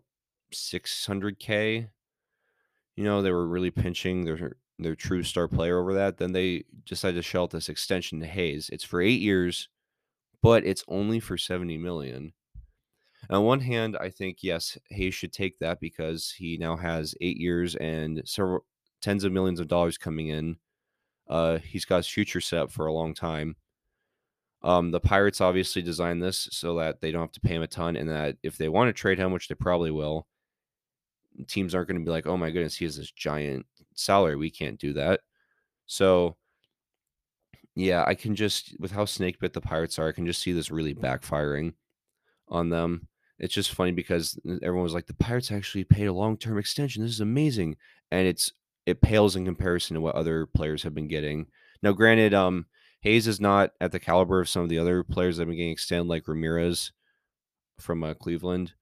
600k, 0.52 1.90
you 2.96 3.04
know, 3.04 3.22
they 3.22 3.32
were 3.32 3.48
really 3.48 3.70
pinching 3.70 4.26
their 4.26 4.54
their 4.80 4.96
true 4.96 5.22
star 5.22 5.48
player 5.48 5.80
over 5.80 5.94
that. 5.94 6.18
Then 6.18 6.32
they 6.32 6.64
decided 6.88 7.18
to 7.18 7.22
shell 7.22 7.44
out 7.44 7.52
this 7.52 7.70
extension 7.70 8.20
to 8.22 8.26
Hayes. 8.26 8.68
It's 8.74 8.84
for 8.84 9.00
eight 9.00 9.22
years, 9.22 9.70
but 10.42 10.66
it's 10.66 10.84
only 10.88 11.20
for 11.20 11.38
70 11.38 11.78
million. 11.78 12.34
On 13.30 13.44
one 13.44 13.60
hand, 13.60 13.98
I 14.00 14.10
think 14.10 14.38
yes, 14.42 14.78
Hayes 14.90 15.14
should 15.14 15.34
take 15.34 15.60
that 15.60 15.80
because 15.80 16.32
he 16.32 16.58
now 16.58 16.76
has 16.78 17.16
eight 17.22 17.38
years 17.38 17.76
and 17.76 18.22
several 18.26 18.66
tens 19.02 19.24
of 19.24 19.32
millions 19.32 19.60
of 19.60 19.68
dollars 19.68 19.98
coming 19.98 20.28
in. 20.30 20.58
Uh, 21.28 21.58
he's 21.58 21.86
got 21.86 21.98
his 21.98 22.08
future 22.08 22.42
set 22.42 22.60
up 22.60 22.72
for 22.72 22.86
a 22.86 22.94
long 22.94 23.14
time. 23.14 23.56
Um, 24.62 24.92
the 24.92 25.00
Pirates 25.00 25.42
obviously 25.42 25.82
designed 25.82 26.24
this 26.24 26.48
so 26.52 26.76
that 26.78 27.02
they 27.02 27.12
don't 27.12 27.22
have 27.22 27.32
to 27.34 27.40
pay 27.40 27.56
him 27.56 27.62
a 27.62 27.68
ton, 27.68 27.96
and 27.96 28.10
that 28.10 28.38
if 28.44 28.58
they 28.58 28.70
want 28.70 28.90
to 28.90 28.94
trade 28.94 29.20
him, 29.20 29.32
which 29.32 29.48
they 29.48 29.56
probably 29.56 29.92
will, 29.92 30.28
teams 31.48 31.76
aren't 31.76 31.88
going 31.88 32.00
to 32.00 32.06
be 32.06 32.12
like, 32.12 32.28
"Oh 32.28 32.38
my 32.38 32.50
goodness, 32.52 32.76
he 32.76 32.86
has 32.86 32.98
this 32.98 33.12
giant 33.12 33.66
salary. 33.96 34.36
We 34.36 34.50
can't 34.50 34.80
do 34.80 34.94
that." 34.94 35.22
So, 35.86 36.38
yeah, 37.76 38.04
I 38.08 38.16
can 38.16 38.36
just 38.36 38.76
with 38.80 38.92
how 38.92 39.06
snake 39.06 39.40
bit 39.40 39.54
the 39.54 39.62
Pirates 39.62 40.00
are, 40.00 40.08
I 40.08 40.14
can 40.14 40.26
just 40.26 40.42
see 40.42 40.52
this 40.52 40.72
really 40.72 40.96
backfiring 40.96 41.74
on 42.48 42.70
them 42.70 43.08
it's 43.40 43.54
just 43.54 43.74
funny 43.74 43.92
because 43.92 44.40
everyone 44.62 44.84
was 44.84 44.94
like, 44.94 45.08
the 45.08 45.14
Pirates 45.14 45.52
actually 45.52 45.84
paid 45.84 46.06
a 46.06 46.14
long 46.14 46.38
term 46.38 46.58
extension. 46.58 47.04
This 47.04 47.12
is 47.12 47.22
amazing, 47.22 47.78
and 48.12 48.28
it's 48.28 48.54
it 48.86 49.02
pales 49.02 49.36
in 49.36 49.46
comparison 49.46 49.96
to 49.96 50.02
what 50.02 50.16
other 50.16 50.46
players 50.46 50.84
have 50.84 50.94
been 50.94 51.08
getting. 51.08 51.48
Now, 51.82 51.92
granted, 51.92 52.34
um, 52.34 52.68
Hayes 53.02 53.28
is 53.28 53.42
not 53.42 53.72
at 53.82 53.92
the 53.92 54.00
caliber 54.00 54.40
of 54.40 54.50
some 54.50 54.64
of 54.64 54.70
the 54.70 54.80
other 54.80 55.04
players 55.04 55.38
that 55.38 55.42
have 55.42 55.50
been 55.50 55.58
getting 55.58 55.72
extended, 55.72 56.08
like 56.08 56.28
Ramirez 56.28 56.92
from 57.80 58.04
uh, 58.04 58.14
Cleveland. 58.14 58.74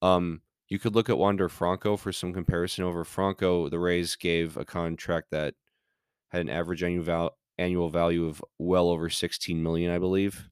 Um, 0.00 0.42
you 0.68 0.78
could 0.78 0.94
look 0.94 1.10
at 1.10 1.18
Wander 1.18 1.48
Franco 1.48 1.96
for 1.96 2.12
some 2.12 2.32
comparison. 2.32 2.84
Over 2.84 3.04
Franco, 3.04 3.68
the 3.68 3.78
Rays 3.78 4.16
gave 4.16 4.56
a 4.56 4.64
contract 4.64 5.28
that 5.32 5.54
had 6.30 6.40
an 6.40 6.48
average 6.48 6.82
annual 6.82 7.04
val- 7.04 7.36
annual 7.58 7.90
value 7.90 8.26
of 8.26 8.42
well 8.58 8.88
over 8.88 9.10
16 9.10 9.62
million, 9.62 9.90
I 9.90 9.98
believe 9.98 10.48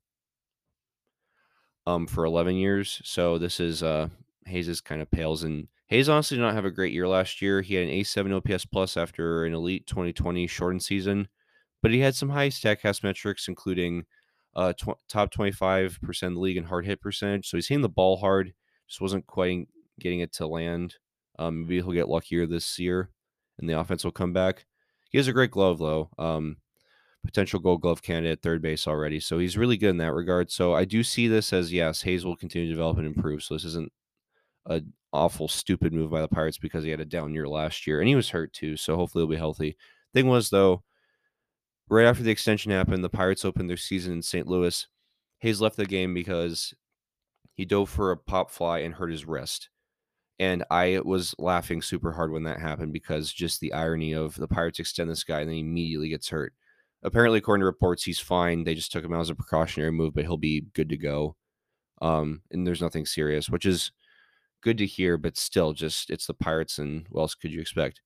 um, 1.90 2.06
for 2.06 2.25
11 2.25 2.56
years. 2.56 3.00
So 3.04 3.38
this 3.38 3.61
is 3.61 3.82
uh, 3.82 4.09
Hayes 4.47 4.80
kind 4.80 5.02
of 5.02 5.11
pales. 5.11 5.42
And 5.42 5.68
Hayes 5.88 6.09
honestly 6.09 6.37
did 6.37 6.42
not 6.42 6.54
have 6.54 6.64
a 6.64 6.70
great 6.70 6.92
year 6.92 7.09
last 7.09 7.42
year. 7.42 7.62
He 7.62 7.75
had 7.75 7.88
an 7.88 7.94
A7 7.94 8.32
OPS 8.32 8.64
plus 8.64 8.97
after 8.97 9.44
an 9.44 9.54
elite 9.54 9.87
2020 9.87 10.47
shortened 10.47 10.82
season, 10.82 11.28
but 11.82 11.90
he 11.90 12.00
had 12.00 12.14
some 12.14 12.30
high 12.30 12.49
stack 12.49 12.82
Statcast 12.82 13.02
metrics, 13.02 13.49
including 13.49 14.04
uh, 14.54 14.73
tw- 14.73 15.00
top 15.09 15.32
25% 15.32 16.23
of 16.23 16.35
the 16.35 16.40
league 16.40 16.56
in 16.56 16.64
hard 16.64 16.87
hit 16.87 17.00
percentage. 17.00 17.49
So 17.49 17.56
he's 17.56 17.68
hitting 17.68 17.82
the 17.82 17.88
ball 17.88 18.18
hard, 18.18 18.52
just 18.88 19.00
wasn't 19.00 19.26
quite 19.26 19.68
getting 19.99 20.20
it 20.20 20.32
to 20.35 20.47
land. 20.47 20.97
Um, 21.38 21.62
maybe 21.62 21.76
he'll 21.76 21.92
get 21.92 22.09
luckier 22.09 22.47
this 22.47 22.78
year, 22.78 23.11
and 23.59 23.68
the 23.68 23.78
offense 23.78 24.04
will 24.04 24.12
come 24.12 24.32
back. 24.32 24.66
He 25.11 25.18
has 25.18 25.26
a 25.26 25.32
great 25.32 25.50
glove, 25.50 25.78
though. 25.78 26.11
Um, 26.18 26.59
potential 27.24 27.60
Gold 27.60 27.82
Glove 27.82 28.02
candidate 28.02 28.38
at 28.38 28.42
third 28.42 28.62
base 28.62 28.86
already, 28.86 29.20
so 29.20 29.38
he's 29.38 29.58
really 29.58 29.76
good 29.76 29.90
in 29.90 29.98
that 29.98 30.14
regard. 30.14 30.50
So 30.50 30.74
I 30.74 30.84
do 30.84 31.02
see 31.02 31.28
this 31.28 31.52
as 31.52 31.72
yes, 31.72 32.02
Hayes 32.02 32.24
will 32.24 32.36
continue 32.36 32.68
to 32.68 32.74
develop 32.74 32.98
and 32.98 33.06
improve. 33.06 33.42
So 33.42 33.54
this 33.54 33.64
isn't 33.64 33.92
a 34.66 34.82
awful 35.12 35.48
stupid 35.48 35.92
move 35.92 36.10
by 36.10 36.20
the 36.20 36.28
Pirates 36.28 36.58
because 36.58 36.84
he 36.84 36.90
had 36.90 37.00
a 37.00 37.04
down 37.04 37.34
year 37.34 37.48
last 37.48 37.86
year 37.86 38.00
and 38.00 38.08
he 38.08 38.14
was 38.14 38.30
hurt 38.30 38.52
too. 38.52 38.76
So 38.76 38.96
hopefully 38.96 39.22
he'll 39.22 39.30
be 39.30 39.36
healthy. 39.36 39.76
Thing 40.14 40.28
was 40.28 40.50
though, 40.50 40.82
right 41.88 42.06
after 42.06 42.22
the 42.22 42.30
extension 42.30 42.72
happened, 42.72 43.02
the 43.04 43.08
Pirates 43.08 43.44
opened 43.44 43.68
their 43.68 43.76
season 43.76 44.14
in 44.14 44.22
St. 44.22 44.46
Louis. 44.46 44.86
Hayes 45.38 45.60
left 45.60 45.76
the 45.76 45.86
game 45.86 46.14
because 46.14 46.74
he 47.54 47.64
dove 47.64 47.90
for 47.90 48.12
a 48.12 48.16
pop 48.16 48.50
fly 48.50 48.80
and 48.80 48.94
hurt 48.94 49.10
his 49.10 49.26
wrist. 49.26 49.68
And 50.38 50.64
I 50.70 51.00
was 51.04 51.34
laughing 51.38 51.82
super 51.82 52.12
hard 52.12 52.32
when 52.32 52.44
that 52.44 52.60
happened 52.60 52.92
because 52.92 53.32
just 53.32 53.60
the 53.60 53.74
irony 53.74 54.14
of 54.14 54.36
the 54.36 54.48
Pirates 54.48 54.78
extend 54.78 55.10
this 55.10 55.24
guy 55.24 55.40
and 55.40 55.48
then 55.48 55.54
he 55.54 55.60
immediately 55.60 56.08
gets 56.08 56.28
hurt. 56.30 56.54
Apparently, 57.02 57.38
according 57.38 57.62
to 57.62 57.66
reports, 57.66 58.04
he's 58.04 58.19
fine. 58.21 58.64
They 58.64 58.75
just 58.75 58.92
took 58.92 59.04
him 59.04 59.14
out 59.14 59.21
as 59.21 59.30
a 59.30 59.35
precautionary 59.35 59.92
move, 59.92 60.14
but 60.14 60.25
he'll 60.25 60.37
be 60.37 60.66
good 60.75 60.90
to 60.90 60.97
go. 60.97 61.37
Um, 62.02 62.42
and 62.50 62.66
there's 62.66 62.83
nothing 62.83 63.07
serious, 63.07 63.49
which 63.49 63.64
is 63.64 63.92
good 64.62 64.78
to 64.78 64.87
hear, 64.87 65.16
but 65.16 65.37
still, 65.37 65.73
just 65.73 66.11
it's 66.11 66.26
the 66.26 66.35
Pirates, 66.35 66.78
and 66.78 67.07
what 67.09 67.23
else 67.23 67.35
could 67.35 67.52
you 67.52 67.61
expect? 67.61 68.00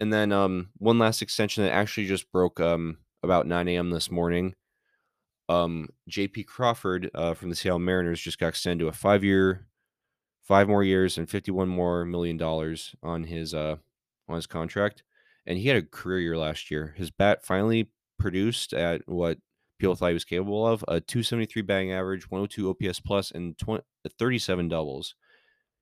And 0.00 0.12
then 0.12 0.32
um, 0.32 0.68
one 0.78 0.98
last 0.98 1.22
extension 1.22 1.64
that 1.64 1.72
actually 1.72 2.06
just 2.06 2.30
broke 2.30 2.60
um, 2.60 2.98
about 3.22 3.46
9 3.46 3.68
a.m. 3.68 3.90
this 3.90 4.10
morning. 4.10 4.54
Um, 5.48 5.88
J.P. 6.08 6.44
Crawford 6.44 7.10
uh, 7.14 7.34
from 7.34 7.48
the 7.48 7.56
Seattle 7.56 7.78
Mariners 7.78 8.20
just 8.20 8.38
got 8.38 8.48
extended 8.48 8.84
to 8.84 8.88
a 8.88 8.92
five-year, 8.92 9.66
five 10.42 10.68
more 10.68 10.84
years, 10.84 11.16
and 11.16 11.28
51 11.28 11.68
more 11.68 12.04
million 12.04 12.36
dollars 12.36 12.94
on 13.02 13.24
his 13.24 13.54
uh, 13.54 13.76
on 14.28 14.36
his 14.36 14.46
contract. 14.46 15.02
And 15.46 15.58
he 15.58 15.68
had 15.68 15.78
a 15.78 15.82
career 15.82 16.20
year 16.20 16.36
last 16.36 16.70
year. 16.70 16.94
His 16.98 17.10
bat 17.10 17.44
finally 17.44 17.88
produced 18.18 18.72
at 18.72 19.02
what 19.06 19.38
people 19.78 19.94
thought 19.94 20.08
he 20.08 20.14
was 20.14 20.24
capable 20.24 20.66
of 20.66 20.84
a 20.88 21.00
273 21.00 21.62
batting 21.62 21.92
average, 21.92 22.30
102 22.30 22.70
OPS 22.70 23.00
plus, 23.00 23.30
and 23.30 23.56
20, 23.58 23.82
uh, 24.04 24.08
37 24.18 24.68
doubles. 24.68 25.14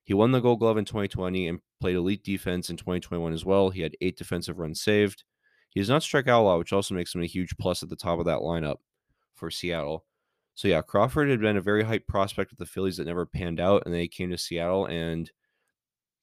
He 0.04 0.14
won 0.14 0.30
the 0.30 0.40
Gold 0.40 0.60
Glove 0.60 0.78
in 0.78 0.84
2020 0.84 1.48
and 1.48 1.60
played 1.80 1.96
elite 1.96 2.22
defense 2.22 2.70
in 2.70 2.76
2021 2.76 3.32
as 3.32 3.44
well. 3.44 3.70
He 3.70 3.80
had 3.80 3.96
eight 4.00 4.16
defensive 4.16 4.58
runs 4.58 4.80
saved. 4.80 5.24
He 5.70 5.80
does 5.80 5.88
not 5.88 6.02
strike 6.02 6.28
out 6.28 6.42
a 6.42 6.44
lot, 6.44 6.58
which 6.58 6.72
also 6.72 6.94
makes 6.94 7.14
him 7.14 7.22
a 7.22 7.26
huge 7.26 7.56
plus 7.58 7.82
at 7.82 7.88
the 7.88 7.96
top 7.96 8.18
of 8.18 8.26
that 8.26 8.38
lineup 8.38 8.76
for 9.34 9.50
Seattle. 9.50 10.04
So 10.54 10.68
yeah, 10.68 10.80
Crawford 10.80 11.28
had 11.28 11.40
been 11.40 11.58
a 11.58 11.62
very 11.62 11.82
hype 11.82 12.06
prospect 12.06 12.50
with 12.50 12.58
the 12.58 12.66
Phillies 12.66 12.96
that 12.96 13.06
never 13.06 13.26
panned 13.26 13.60
out, 13.60 13.82
and 13.84 13.92
then 13.92 14.00
he 14.00 14.08
came 14.08 14.30
to 14.30 14.38
Seattle, 14.38 14.86
and 14.86 15.30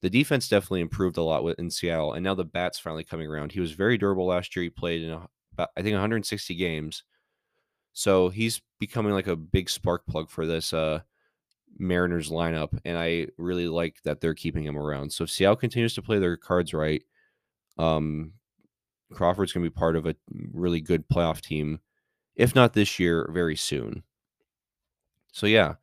the 0.01 0.09
defense 0.09 0.47
definitely 0.47 0.81
improved 0.81 1.17
a 1.17 1.21
lot 1.21 1.45
in 1.59 1.69
Seattle, 1.69 2.13
and 2.13 2.23
now 2.23 2.33
the 2.33 2.43
bat's 2.43 2.79
finally 2.79 3.03
coming 3.03 3.27
around. 3.27 3.51
He 3.51 3.59
was 3.59 3.73
very 3.73 3.97
durable 3.97 4.25
last 4.25 4.55
year. 4.55 4.63
He 4.63 4.69
played 4.69 5.03
in 5.03 5.11
a, 5.11 5.27
about, 5.53 5.69
I 5.77 5.81
think 5.81 5.93
160 5.93 6.55
games, 6.55 7.03
so 7.93 8.29
he's 8.29 8.61
becoming 8.79 9.13
like 9.13 9.27
a 9.27 9.35
big 9.35 9.69
spark 9.69 10.05
plug 10.07 10.29
for 10.29 10.45
this 10.45 10.73
uh, 10.73 11.01
Mariners 11.77 12.29
lineup, 12.29 12.77
and 12.85 12.97
I 12.97 13.27
really 13.37 13.67
like 13.67 14.01
that 14.03 14.19
they're 14.19 14.33
keeping 14.33 14.63
him 14.63 14.77
around. 14.77 15.13
So 15.13 15.23
if 15.23 15.29
Seattle 15.29 15.55
continues 15.55 15.93
to 15.95 16.01
play 16.01 16.19
their 16.19 16.37
cards 16.37 16.73
right, 16.73 17.03
um, 17.77 18.33
Crawford's 19.11 19.53
going 19.53 19.63
to 19.63 19.69
be 19.69 19.73
part 19.73 19.95
of 19.95 20.05
a 20.05 20.15
really 20.51 20.81
good 20.81 21.07
playoff 21.07 21.41
team, 21.41 21.79
if 22.35 22.55
not 22.55 22.73
this 22.73 22.99
year, 22.99 23.29
very 23.31 23.55
soon. 23.55 24.03
So 25.31 25.45
yeah, 25.45 25.75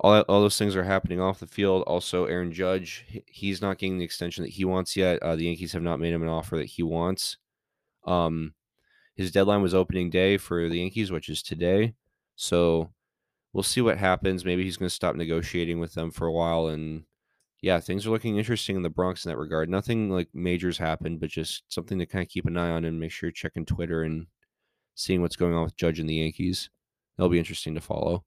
all 0.00 0.20
all 0.22 0.40
those 0.40 0.58
things 0.58 0.76
are 0.76 0.84
happening 0.84 1.20
off 1.20 1.40
the 1.40 1.46
field. 1.46 1.82
Also, 1.84 2.26
Aaron 2.26 2.52
Judge, 2.52 3.04
he's 3.26 3.62
not 3.62 3.78
getting 3.78 3.98
the 3.98 4.04
extension 4.04 4.42
that 4.42 4.50
he 4.50 4.64
wants 4.64 4.96
yet. 4.96 5.22
Uh, 5.22 5.36
the 5.36 5.44
Yankees 5.44 5.72
have 5.72 5.82
not 5.82 6.00
made 6.00 6.12
him 6.12 6.22
an 6.22 6.28
offer 6.28 6.56
that 6.56 6.66
he 6.66 6.82
wants. 6.82 7.36
Um, 8.04 8.54
his 9.16 9.30
deadline 9.30 9.62
was 9.62 9.74
opening 9.74 10.10
day 10.10 10.36
for 10.36 10.68
the 10.68 10.78
Yankees, 10.78 11.10
which 11.10 11.28
is 11.28 11.42
today. 11.42 11.94
So 12.36 12.90
we'll 13.52 13.62
see 13.62 13.80
what 13.80 13.98
happens. 13.98 14.44
Maybe 14.44 14.64
he's 14.64 14.76
going 14.76 14.88
to 14.88 14.94
stop 14.94 15.16
negotiating 15.16 15.78
with 15.78 15.94
them 15.94 16.10
for 16.10 16.26
a 16.26 16.32
while. 16.32 16.68
And 16.68 17.04
yeah, 17.60 17.78
things 17.78 18.06
are 18.06 18.10
looking 18.10 18.38
interesting 18.38 18.76
in 18.76 18.82
the 18.82 18.90
Bronx 18.90 19.24
in 19.24 19.30
that 19.30 19.38
regard. 19.38 19.68
Nothing 19.68 20.10
like 20.10 20.28
majors 20.34 20.78
happened, 20.78 21.20
but 21.20 21.30
just 21.30 21.62
something 21.68 21.98
to 21.98 22.06
kind 22.06 22.22
of 22.22 22.28
keep 22.28 22.46
an 22.46 22.56
eye 22.56 22.70
on 22.70 22.84
and 22.84 22.98
make 22.98 23.12
sure 23.12 23.28
you're 23.28 23.32
checking 23.32 23.66
Twitter 23.66 24.02
and 24.02 24.26
seeing 24.94 25.22
what's 25.22 25.36
going 25.36 25.54
on 25.54 25.64
with 25.64 25.76
Judge 25.76 26.00
and 26.00 26.08
the 26.08 26.16
Yankees. 26.16 26.70
That'll 27.16 27.30
be 27.30 27.38
interesting 27.38 27.74
to 27.74 27.80
follow. 27.80 28.24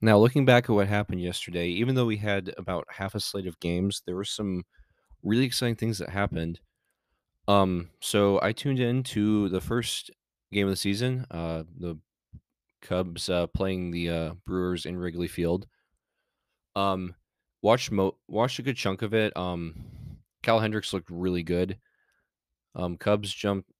Now, 0.00 0.18
looking 0.18 0.44
back 0.44 0.64
at 0.64 0.70
what 0.70 0.86
happened 0.86 1.20
yesterday, 1.20 1.68
even 1.68 1.94
though 1.94 2.06
we 2.06 2.18
had 2.18 2.54
about 2.56 2.86
half 2.88 3.14
a 3.14 3.20
slate 3.20 3.48
of 3.48 3.58
games, 3.58 4.02
there 4.06 4.14
were 4.14 4.24
some 4.24 4.64
really 5.24 5.44
exciting 5.44 5.74
things 5.74 5.98
that 5.98 6.10
happened. 6.10 6.60
Um, 7.48 7.88
so 8.00 8.38
I 8.42 8.52
tuned 8.52 8.78
in 8.78 9.02
to 9.04 9.48
the 9.48 9.60
first 9.60 10.10
game 10.52 10.66
of 10.66 10.72
the 10.72 10.76
season, 10.76 11.26
uh, 11.30 11.64
the 11.78 11.98
Cubs 12.82 13.28
uh, 13.28 13.46
playing 13.48 13.90
the 13.90 14.10
uh, 14.10 14.34
Brewers 14.46 14.86
in 14.86 14.98
Wrigley 14.98 15.28
Field. 15.28 15.66
Um, 16.76 17.14
watched 17.62 17.90
mo- 17.90 18.16
watched 18.28 18.58
a 18.58 18.62
good 18.62 18.76
chunk 18.76 19.02
of 19.02 19.14
it. 19.14 19.36
Um, 19.36 19.74
Kyle 20.42 20.60
Hendricks 20.60 20.92
looked 20.92 21.10
really 21.10 21.42
good. 21.42 21.78
Um, 22.76 22.96
Cubs 22.98 23.32
jumped 23.32 23.70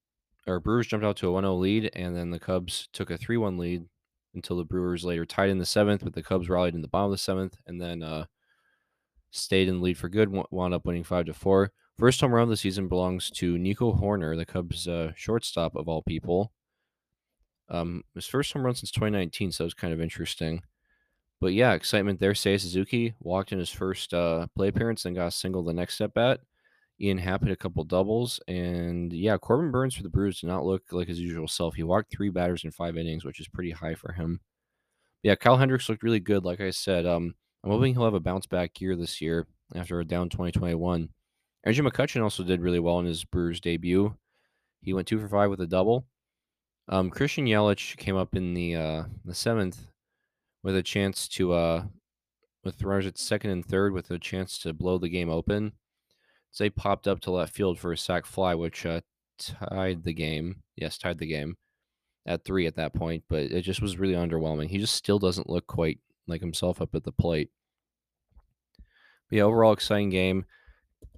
or 0.46 0.60
Brewers 0.60 0.87
jumped 0.87 1.04
out 1.04 1.16
to 1.18 1.28
a 1.28 1.42
1-0 1.42 1.60
lead, 1.60 1.90
and 1.94 2.16
then 2.16 2.30
the 2.30 2.40
Cubs 2.40 2.88
took 2.94 3.10
a 3.10 3.18
3-1 3.18 3.58
lead 3.58 3.84
until 4.34 4.56
the 4.56 4.64
Brewers 4.64 5.04
later 5.04 5.26
tied 5.26 5.50
in 5.50 5.58
the 5.58 5.66
seventh, 5.66 6.02
but 6.02 6.14
the 6.14 6.22
Cubs 6.22 6.48
rallied 6.48 6.75
in 6.75 6.80
the 6.80 6.88
bottom 6.88 7.06
of 7.06 7.10
the 7.10 7.18
seventh, 7.18 7.58
and 7.66 7.80
then 7.80 8.02
uh, 8.02 8.25
stayed 9.30 9.68
in 9.68 9.76
the 9.76 9.82
lead 9.82 9.98
for 9.98 10.08
good. 10.08 10.32
Wound 10.50 10.72
up 10.72 10.87
winning 10.87 11.04
five 11.04 11.26
to 11.26 11.34
four. 11.34 11.70
First 11.98 12.20
home 12.20 12.32
run 12.32 12.44
of 12.44 12.48
the 12.48 12.56
season 12.56 12.86
belongs 12.86 13.28
to 13.30 13.58
Nico 13.58 13.92
Hoerner, 13.92 14.36
the 14.36 14.46
Cubs 14.46 14.86
uh, 14.86 15.12
shortstop 15.16 15.74
of 15.74 15.88
all 15.88 16.02
people. 16.02 16.52
Um, 17.68 18.04
his 18.14 18.26
first 18.26 18.52
home 18.52 18.64
run 18.64 18.76
since 18.76 18.92
2019, 18.92 19.50
so 19.50 19.64
it 19.64 19.66
was 19.66 19.74
kind 19.74 19.92
of 19.92 20.00
interesting. 20.00 20.62
But 21.40 21.54
yeah, 21.54 21.72
excitement 21.72 22.20
there. 22.20 22.32
Seiya 22.32 22.60
Suzuki 22.60 23.14
walked 23.20 23.52
in 23.52 23.58
his 23.58 23.70
first 23.70 24.14
uh, 24.14 24.46
play 24.54 24.68
appearance 24.68 25.04
and 25.04 25.16
got 25.16 25.26
a 25.26 25.32
single 25.32 25.64
the 25.64 25.72
next 25.72 25.94
step 25.94 26.16
at. 26.16 26.40
Ian 27.00 27.18
Happ 27.18 27.42
hit 27.42 27.52
a 27.52 27.56
couple 27.56 27.82
doubles. 27.84 28.40
And 28.48 29.12
yeah, 29.12 29.36
Corbin 29.36 29.70
Burnes 29.70 29.94
for 29.94 30.02
the 30.02 30.08
Brewers 30.08 30.40
did 30.40 30.48
not 30.48 30.64
look 30.64 30.82
like 30.92 31.08
his 31.08 31.20
usual 31.20 31.48
self. 31.48 31.74
He 31.74 31.82
walked 31.82 32.12
three 32.12 32.30
batters 32.30 32.64
in 32.64 32.70
five 32.70 32.96
innings, 32.96 33.24
which 33.24 33.40
is 33.40 33.48
pretty 33.48 33.70
high 33.70 33.94
for 33.94 34.12
him. 34.12 34.40
Yeah, 35.22 35.34
Kyle 35.34 35.56
Hendricks 35.56 35.88
looked 35.88 36.02
really 36.02 36.20
good. 36.20 36.44
Like 36.44 36.60
I 36.60 36.70
said, 36.70 37.06
um, 37.06 37.34
I'm 37.64 37.70
hoping 37.70 37.94
he'll 37.94 38.04
have 38.04 38.14
a 38.14 38.20
bounce 38.20 38.46
back 38.46 38.80
year 38.80 38.96
this 38.96 39.20
year 39.20 39.46
after 39.74 39.98
a 40.00 40.04
down 40.04 40.28
2021. 40.28 41.08
Andrew 41.68 41.87
McCutchen 41.87 42.22
also 42.22 42.42
did 42.42 42.62
really 42.62 42.78
well 42.78 42.98
in 42.98 43.04
his 43.04 43.25
Brewers 43.25 43.60
debut. 43.60 44.16
He 44.80 44.94
went 44.94 45.06
two 45.06 45.18
for 45.18 45.28
five 45.28 45.50
with 45.50 45.60
a 45.60 45.66
double. 45.66 46.06
Um, 46.88 47.10
Christian 47.10 47.44
Yelich 47.44 47.94
came 47.98 48.16
up 48.16 48.34
in 48.34 48.54
the 48.54 48.75
uh, 48.75 49.02
the 49.26 49.34
seventh 49.34 49.87
with 50.62 50.75
a 50.76 50.82
chance 50.82 51.28
to 51.28 51.52
uh, 51.52 51.82
with 52.64 52.82
runners 52.82 53.04
at 53.04 53.18
second 53.18 53.50
and 53.50 53.62
third 53.62 53.92
with 53.92 54.10
a 54.10 54.18
chance 54.18 54.56
to 54.60 54.72
blow 54.72 54.96
the 54.96 55.10
game 55.10 55.28
open. 55.28 55.72
They 56.58 56.70
popped 56.70 57.06
up 57.06 57.20
to 57.20 57.30
left 57.30 57.54
field 57.54 57.78
for 57.78 57.92
a 57.92 57.98
sac 57.98 58.25
fly, 58.25 58.54
which 58.54 58.87
uh, 58.87 59.02
tied 59.38 60.04
the 60.04 60.14
game. 60.14 60.62
Yes, 60.75 60.96
tied 60.96 61.18
the 61.18 61.26
game 61.26 61.54
at 62.25 62.46
three 62.46 62.66
at 62.66 62.76
that 62.76 62.94
point, 62.94 63.25
but 63.28 63.42
it 63.42 63.60
just 63.60 63.82
was 63.82 63.98
really 63.98 64.14
underwhelming. 64.14 64.70
He 64.70 64.78
just 64.78 64.94
still 64.94 65.18
doesn't 65.18 65.50
look 65.50 65.66
quite 65.66 65.98
like 66.26 66.40
himself 66.40 66.80
up 66.80 66.94
at 66.94 67.04
the 67.04 67.12
plate. 67.12 67.50
But 69.28 69.37
yeah, 69.37 69.42
overall 69.42 69.75
exciting 69.75 70.08
game. 70.08 70.46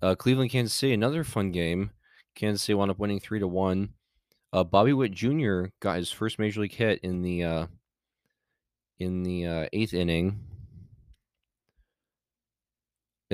Uh, 0.02 0.14
Cleveland, 0.14 0.50
Kansas 0.50 0.75
City, 0.75 0.95
another 0.95 1.25
fun 1.25 1.52
game. 1.52 1.90
Kansas 2.35 2.62
City 2.62 2.75
wound 2.75 2.90
up 2.90 2.99
winning 2.99 3.21
three 3.21 3.38
to 3.38 3.49
one. 3.49 3.90
Uh, 4.52 4.64
Bobby 4.64 4.92
Witt 4.92 5.12
Jr. 5.12 5.66
got 5.80 5.99
his 5.99 6.11
first 6.11 6.38
major 6.38 6.61
league 6.61 6.75
hit 6.75 7.00
in 7.02 7.23
the 7.23 7.45
uh, 7.45 7.66
in 8.99 9.23
the 9.23 9.47
uh, 9.47 9.66
eighth 9.73 9.95
inning, 9.95 10.40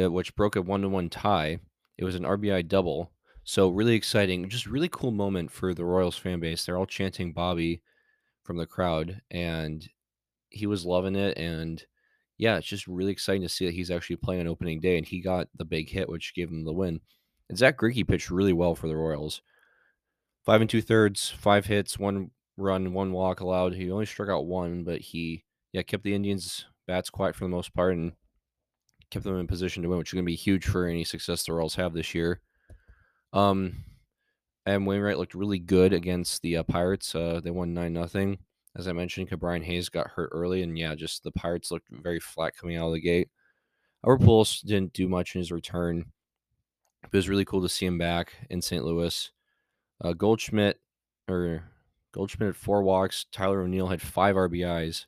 uh, 0.00 0.10
which 0.10 0.34
broke 0.34 0.56
a 0.56 0.62
one 0.62 0.82
to 0.82 0.88
one 0.88 1.08
tie. 1.08 1.58
It 1.98 2.04
was 2.04 2.16
an 2.16 2.24
RBI 2.24 2.68
double, 2.68 3.12
so 3.44 3.68
really 3.68 3.94
exciting. 3.94 4.48
Just 4.48 4.66
really 4.66 4.88
cool 4.88 5.12
moment 5.12 5.50
for 5.50 5.72
the 5.72 5.84
Royals 5.84 6.18
fan 6.18 6.40
base. 6.40 6.66
They're 6.66 6.76
all 6.76 6.86
chanting 6.86 7.32
Bobby 7.32 7.80
from 8.42 8.58
the 8.58 8.66
crowd, 8.66 9.22
and 9.30 9.88
he 10.50 10.66
was 10.66 10.84
loving 10.84 11.16
it. 11.16 11.38
And 11.38 11.82
yeah, 12.38 12.56
it's 12.56 12.66
just 12.66 12.86
really 12.86 13.12
exciting 13.12 13.42
to 13.42 13.48
see 13.48 13.66
that 13.66 13.74
he's 13.74 13.90
actually 13.90 14.16
playing 14.16 14.42
on 14.42 14.48
opening 14.48 14.80
day, 14.80 14.98
and 14.98 15.06
he 15.06 15.20
got 15.20 15.48
the 15.56 15.64
big 15.64 15.88
hit, 15.88 16.08
which 16.08 16.34
gave 16.34 16.48
him 16.50 16.64
the 16.64 16.72
win. 16.72 17.00
And 17.48 17.56
Zack 17.56 17.78
Greinke 17.78 18.06
pitched 18.06 18.30
really 18.30 18.52
well 18.52 18.74
for 18.74 18.88
the 18.88 18.96
Royals 18.96 19.42
five 20.44 20.60
and 20.60 20.70
two 20.70 20.80
thirds, 20.80 21.28
five 21.28 21.66
hits, 21.66 21.98
one 21.98 22.30
run, 22.56 22.92
one 22.92 23.12
walk 23.12 23.40
allowed. 23.40 23.74
He 23.74 23.90
only 23.90 24.06
struck 24.06 24.28
out 24.28 24.46
one, 24.46 24.84
but 24.84 25.00
he 25.00 25.44
yeah 25.72 25.82
kept 25.82 26.04
the 26.04 26.14
Indians 26.14 26.64
bats 26.86 27.10
quiet 27.10 27.34
for 27.34 27.44
the 27.44 27.50
most 27.50 27.74
part 27.74 27.94
and 27.94 28.12
kept 29.10 29.24
them 29.24 29.38
in 29.38 29.46
position 29.46 29.82
to 29.82 29.88
win, 29.88 29.98
which 29.98 30.10
is 30.10 30.14
going 30.14 30.24
to 30.24 30.30
be 30.30 30.36
huge 30.36 30.64
for 30.64 30.86
any 30.86 31.04
success 31.04 31.44
the 31.44 31.52
Royals 31.52 31.74
have 31.74 31.92
this 31.92 32.14
year. 32.14 32.40
Um, 33.32 33.84
and 34.64 34.86
Wainwright 34.86 35.18
looked 35.18 35.34
really 35.34 35.58
good 35.58 35.92
against 35.92 36.42
the 36.42 36.58
uh, 36.58 36.62
Pirates. 36.62 37.14
Uh, 37.14 37.40
they 37.42 37.50
won 37.50 37.74
nine 37.74 37.92
nothing. 37.92 38.38
As 38.76 38.86
I 38.86 38.92
mentioned, 38.92 39.30
Ke'Bryan 39.30 39.64
Hayes 39.64 39.88
got 39.88 40.08
hurt 40.08 40.28
early, 40.32 40.62
and 40.62 40.76
yeah, 40.78 40.94
just 40.94 41.22
the 41.22 41.32
Pirates 41.32 41.70
looked 41.70 41.88
very 41.90 42.20
flat 42.20 42.56
coming 42.56 42.76
out 42.76 42.88
of 42.88 42.92
the 42.92 43.00
gate. 43.00 43.30
Albert 44.06 44.24
Pujols 44.24 44.64
didn't 44.64 44.92
do 44.92 45.08
much 45.08 45.34
in 45.34 45.40
his 45.40 45.50
return. 45.50 46.04
It 47.04 47.12
was 47.12 47.28
really 47.28 47.44
cool 47.44 47.62
to 47.62 47.68
see 47.68 47.86
him 47.86 47.96
back 47.96 48.34
in 48.50 48.60
St. 48.60 48.84
Louis. 48.84 49.30
Uh, 50.02 50.12
Goldschmidt 50.12 50.78
or 51.28 51.64
Goldschmidt 52.12 52.48
had 52.48 52.56
four 52.56 52.82
walks. 52.82 53.24
Tyler 53.32 53.62
O'Neill 53.62 53.88
had 53.88 54.02
five 54.02 54.36
RBIs, 54.36 55.06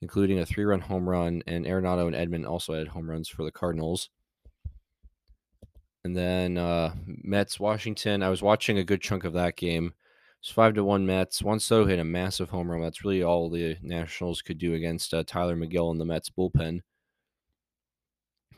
including 0.00 0.38
a 0.38 0.46
three-run 0.46 0.80
home 0.80 1.08
run, 1.08 1.42
and 1.46 1.66
Arenado 1.66 2.06
and 2.06 2.14
Edman 2.14 2.48
also 2.48 2.74
had 2.74 2.88
home 2.88 3.10
runs 3.10 3.28
for 3.28 3.42
the 3.42 3.52
Cardinals. 3.52 4.10
And 6.04 6.16
then 6.16 6.58
uh, 6.58 6.94
Mets 7.06 7.58
Washington. 7.58 8.22
I 8.22 8.28
was 8.28 8.42
watching 8.42 8.78
a 8.78 8.84
good 8.84 9.00
chunk 9.00 9.24
of 9.24 9.32
that 9.32 9.56
game. 9.56 9.94
It's 10.44 10.52
five 10.52 10.74
to 10.74 10.84
one 10.84 11.06
Mets. 11.06 11.42
Juan 11.42 11.58
Soto 11.58 11.86
hit 11.86 11.98
a 11.98 12.04
massive 12.04 12.50
home 12.50 12.70
run. 12.70 12.82
That's 12.82 13.02
really 13.02 13.22
all 13.22 13.48
the 13.48 13.78
Nationals 13.80 14.42
could 14.42 14.58
do 14.58 14.74
against 14.74 15.14
uh, 15.14 15.24
Tylor 15.26 15.56
Megill 15.56 15.90
and 15.90 15.98
the 15.98 16.04
Mets 16.04 16.28
bullpen. 16.28 16.82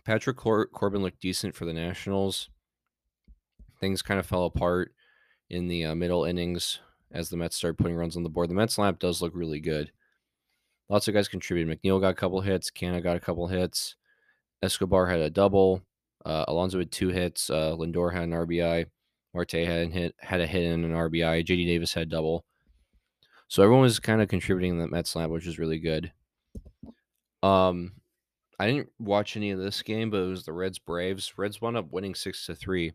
Patrick 0.05 0.37
Cor- 0.37 0.67
Corbin 0.67 1.01
looked 1.01 1.21
decent 1.21 1.55
for 1.55 1.65
the 1.65 1.73
Nationals. 1.73 2.51
Things 3.79 4.03
kind 4.03 4.19
of 4.19 4.27
fell 4.27 4.47
apart 4.47 4.95
in 5.49 5.69
the 5.69 5.85
uh, 5.85 5.95
middle 5.95 6.25
innings 6.25 6.81
as 7.13 7.29
the 7.29 7.37
Mets 7.37 7.55
started 7.55 7.79
putting 7.79 7.97
runs 7.97 8.17
on 8.17 8.25
the 8.25 8.31
board. 8.31 8.51
The 8.51 8.55
Mets 8.55 8.79
lineup 8.79 8.99
does 8.99 9.23
look 9.23 9.31
really 9.33 9.61
good. 9.61 9.93
Lots 10.89 11.07
of 11.07 11.15
guys 11.15 11.29
contributed. 11.29 11.81
McNeil 11.81 12.01
got 12.01 12.09
a 12.09 12.15
couple 12.15 12.41
hits. 12.41 12.69
Canha 12.69 13.01
got 13.01 13.15
a 13.15 13.21
couple 13.21 13.47
hits. 13.47 13.95
Escobar 14.61 15.07
had 15.07 15.21
a 15.21 15.31
double. 15.31 15.83
Uh, 16.25 16.47
Alonso 16.49 16.81
had 16.81 16.91
two 16.91 17.11
hits. 17.11 17.49
Uh, 17.49 17.77
Lindor 17.79 18.13
had 18.13 18.25
an 18.25 18.31
RBI. 18.31 18.87
Marte 19.37 19.67
had 19.67 19.93
hit 19.93 20.15
had 20.19 20.41
a 20.41 20.47
hit 20.47 20.73
and 20.73 20.85
an 20.85 20.93
RBI. 20.93 21.45
JD 21.45 21.67
Davis 21.67 21.93
had 21.93 22.09
double. 22.09 22.45
So 23.49 23.63
everyone 23.63 23.83
was 23.83 24.01
kind 24.01 24.23
of 24.23 24.29
contributing 24.29 24.73
in 24.73 24.79
the 24.79 24.89
Mets 24.89 25.15
lineup, 25.15 25.31
which 25.31 25.47
is 25.47 25.59
really 25.59 25.79
good. 25.79 26.11
Um, 27.43 27.93
I 28.59 28.67
didn't 28.67 28.89
watch 28.99 29.37
any 29.37 29.51
of 29.51 29.59
this 29.59 29.83
game, 29.83 30.11
but 30.11 30.23
it 30.23 30.29
was 30.29 30.45
the 30.45 30.55
Reds 30.55 30.79
Braves. 30.79 31.35
Reds 31.37 31.61
wound 31.61 31.77
up 31.77 31.93
winning 31.93 32.15
six 32.15 32.47
to 32.47 32.55
three. 32.55 32.93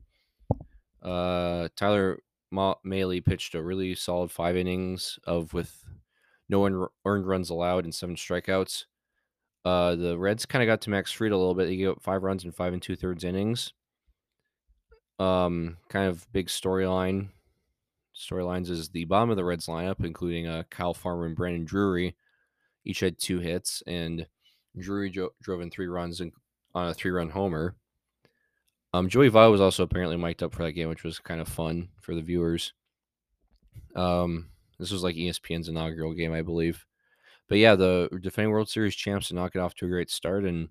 Uh, 1.01 1.69
Tyler 1.75 2.19
Ma- 2.49 2.75
Mahle 2.83 3.23
pitched 3.23 3.55
a 3.55 3.61
really 3.61 3.93
solid 3.93 4.31
five 4.31 4.57
innings 4.57 5.19
of 5.25 5.53
with 5.53 5.85
no 6.49 6.89
earned 7.05 7.27
runs 7.27 7.51
allowed 7.51 7.85
and 7.85 7.93
seven 7.93 8.15
strikeouts. 8.15 8.85
Uh, 9.63 9.95
the 9.95 10.17
Reds 10.17 10.47
kind 10.47 10.63
of 10.63 10.67
got 10.67 10.81
to 10.81 10.89
Max 10.89 11.11
Fried 11.11 11.31
a 11.31 11.37
little 11.37 11.53
bit. 11.53 11.69
He 11.69 11.77
gave 11.77 11.89
up 11.89 12.01
five 12.01 12.23
runs 12.23 12.43
in 12.43 12.51
five 12.51 12.73
and 12.73 12.81
two 12.81 12.95
thirds 12.95 13.23
innings. 13.23 13.73
Um, 15.21 15.77
kind 15.87 16.07
of 16.07 16.25
big 16.33 16.47
storyline. 16.47 17.29
Storylines 18.15 18.69
is 18.71 18.89
the 18.89 19.05
bottom 19.05 19.29
of 19.29 19.37
the 19.37 19.45
Reds 19.45 19.67
lineup, 19.67 20.03
including 20.03 20.47
uh, 20.47 20.63
Kyle 20.71 20.95
Farmer 20.95 21.27
and 21.27 21.35
Brandon 21.35 21.63
Drury, 21.63 22.15
each 22.85 23.01
had 23.01 23.19
two 23.19 23.39
hits, 23.39 23.83
and 23.85 24.25
Drury 24.77 25.11
jo- 25.11 25.33
drove 25.43 25.61
in 25.61 25.69
three 25.69 25.87
runs 25.87 26.21
on 26.21 26.87
a 26.87 26.93
three 26.93 27.11
run 27.11 27.29
homer. 27.29 27.75
Um, 28.93 29.09
Joey 29.09 29.29
Votto 29.29 29.51
was 29.51 29.61
also 29.61 29.83
apparently 29.83 30.17
mic'd 30.17 30.41
up 30.41 30.53
for 30.53 30.63
that 30.63 30.71
game, 30.71 30.89
which 30.89 31.03
was 31.03 31.19
kind 31.19 31.39
of 31.39 31.47
fun 31.47 31.89
for 32.01 32.15
the 32.15 32.21
viewers. 32.21 32.73
Um, 33.95 34.49
this 34.79 34.91
was 34.91 35.03
like 35.03 35.15
ESPN's 35.15 35.69
inaugural 35.69 36.13
game, 36.13 36.33
I 36.33 36.41
believe. 36.41 36.85
But 37.47 37.59
yeah, 37.59 37.75
the 37.75 38.09
defending 38.21 38.51
World 38.51 38.69
Series 38.69 38.95
champs 38.95 39.27
to 39.27 39.35
knock 39.35 39.55
it 39.55 39.59
off 39.59 39.75
to 39.75 39.85
a 39.85 39.89
great 39.89 40.09
start, 40.09 40.45
and 40.45 40.69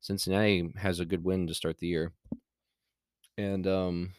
Cincinnati 0.00 0.72
has 0.76 0.98
a 0.98 1.04
good 1.04 1.22
win 1.22 1.46
to 1.46 1.54
start 1.54 1.78
the 1.78 1.86
year. 1.86 2.12
And 3.36 3.66
um, 3.66 4.12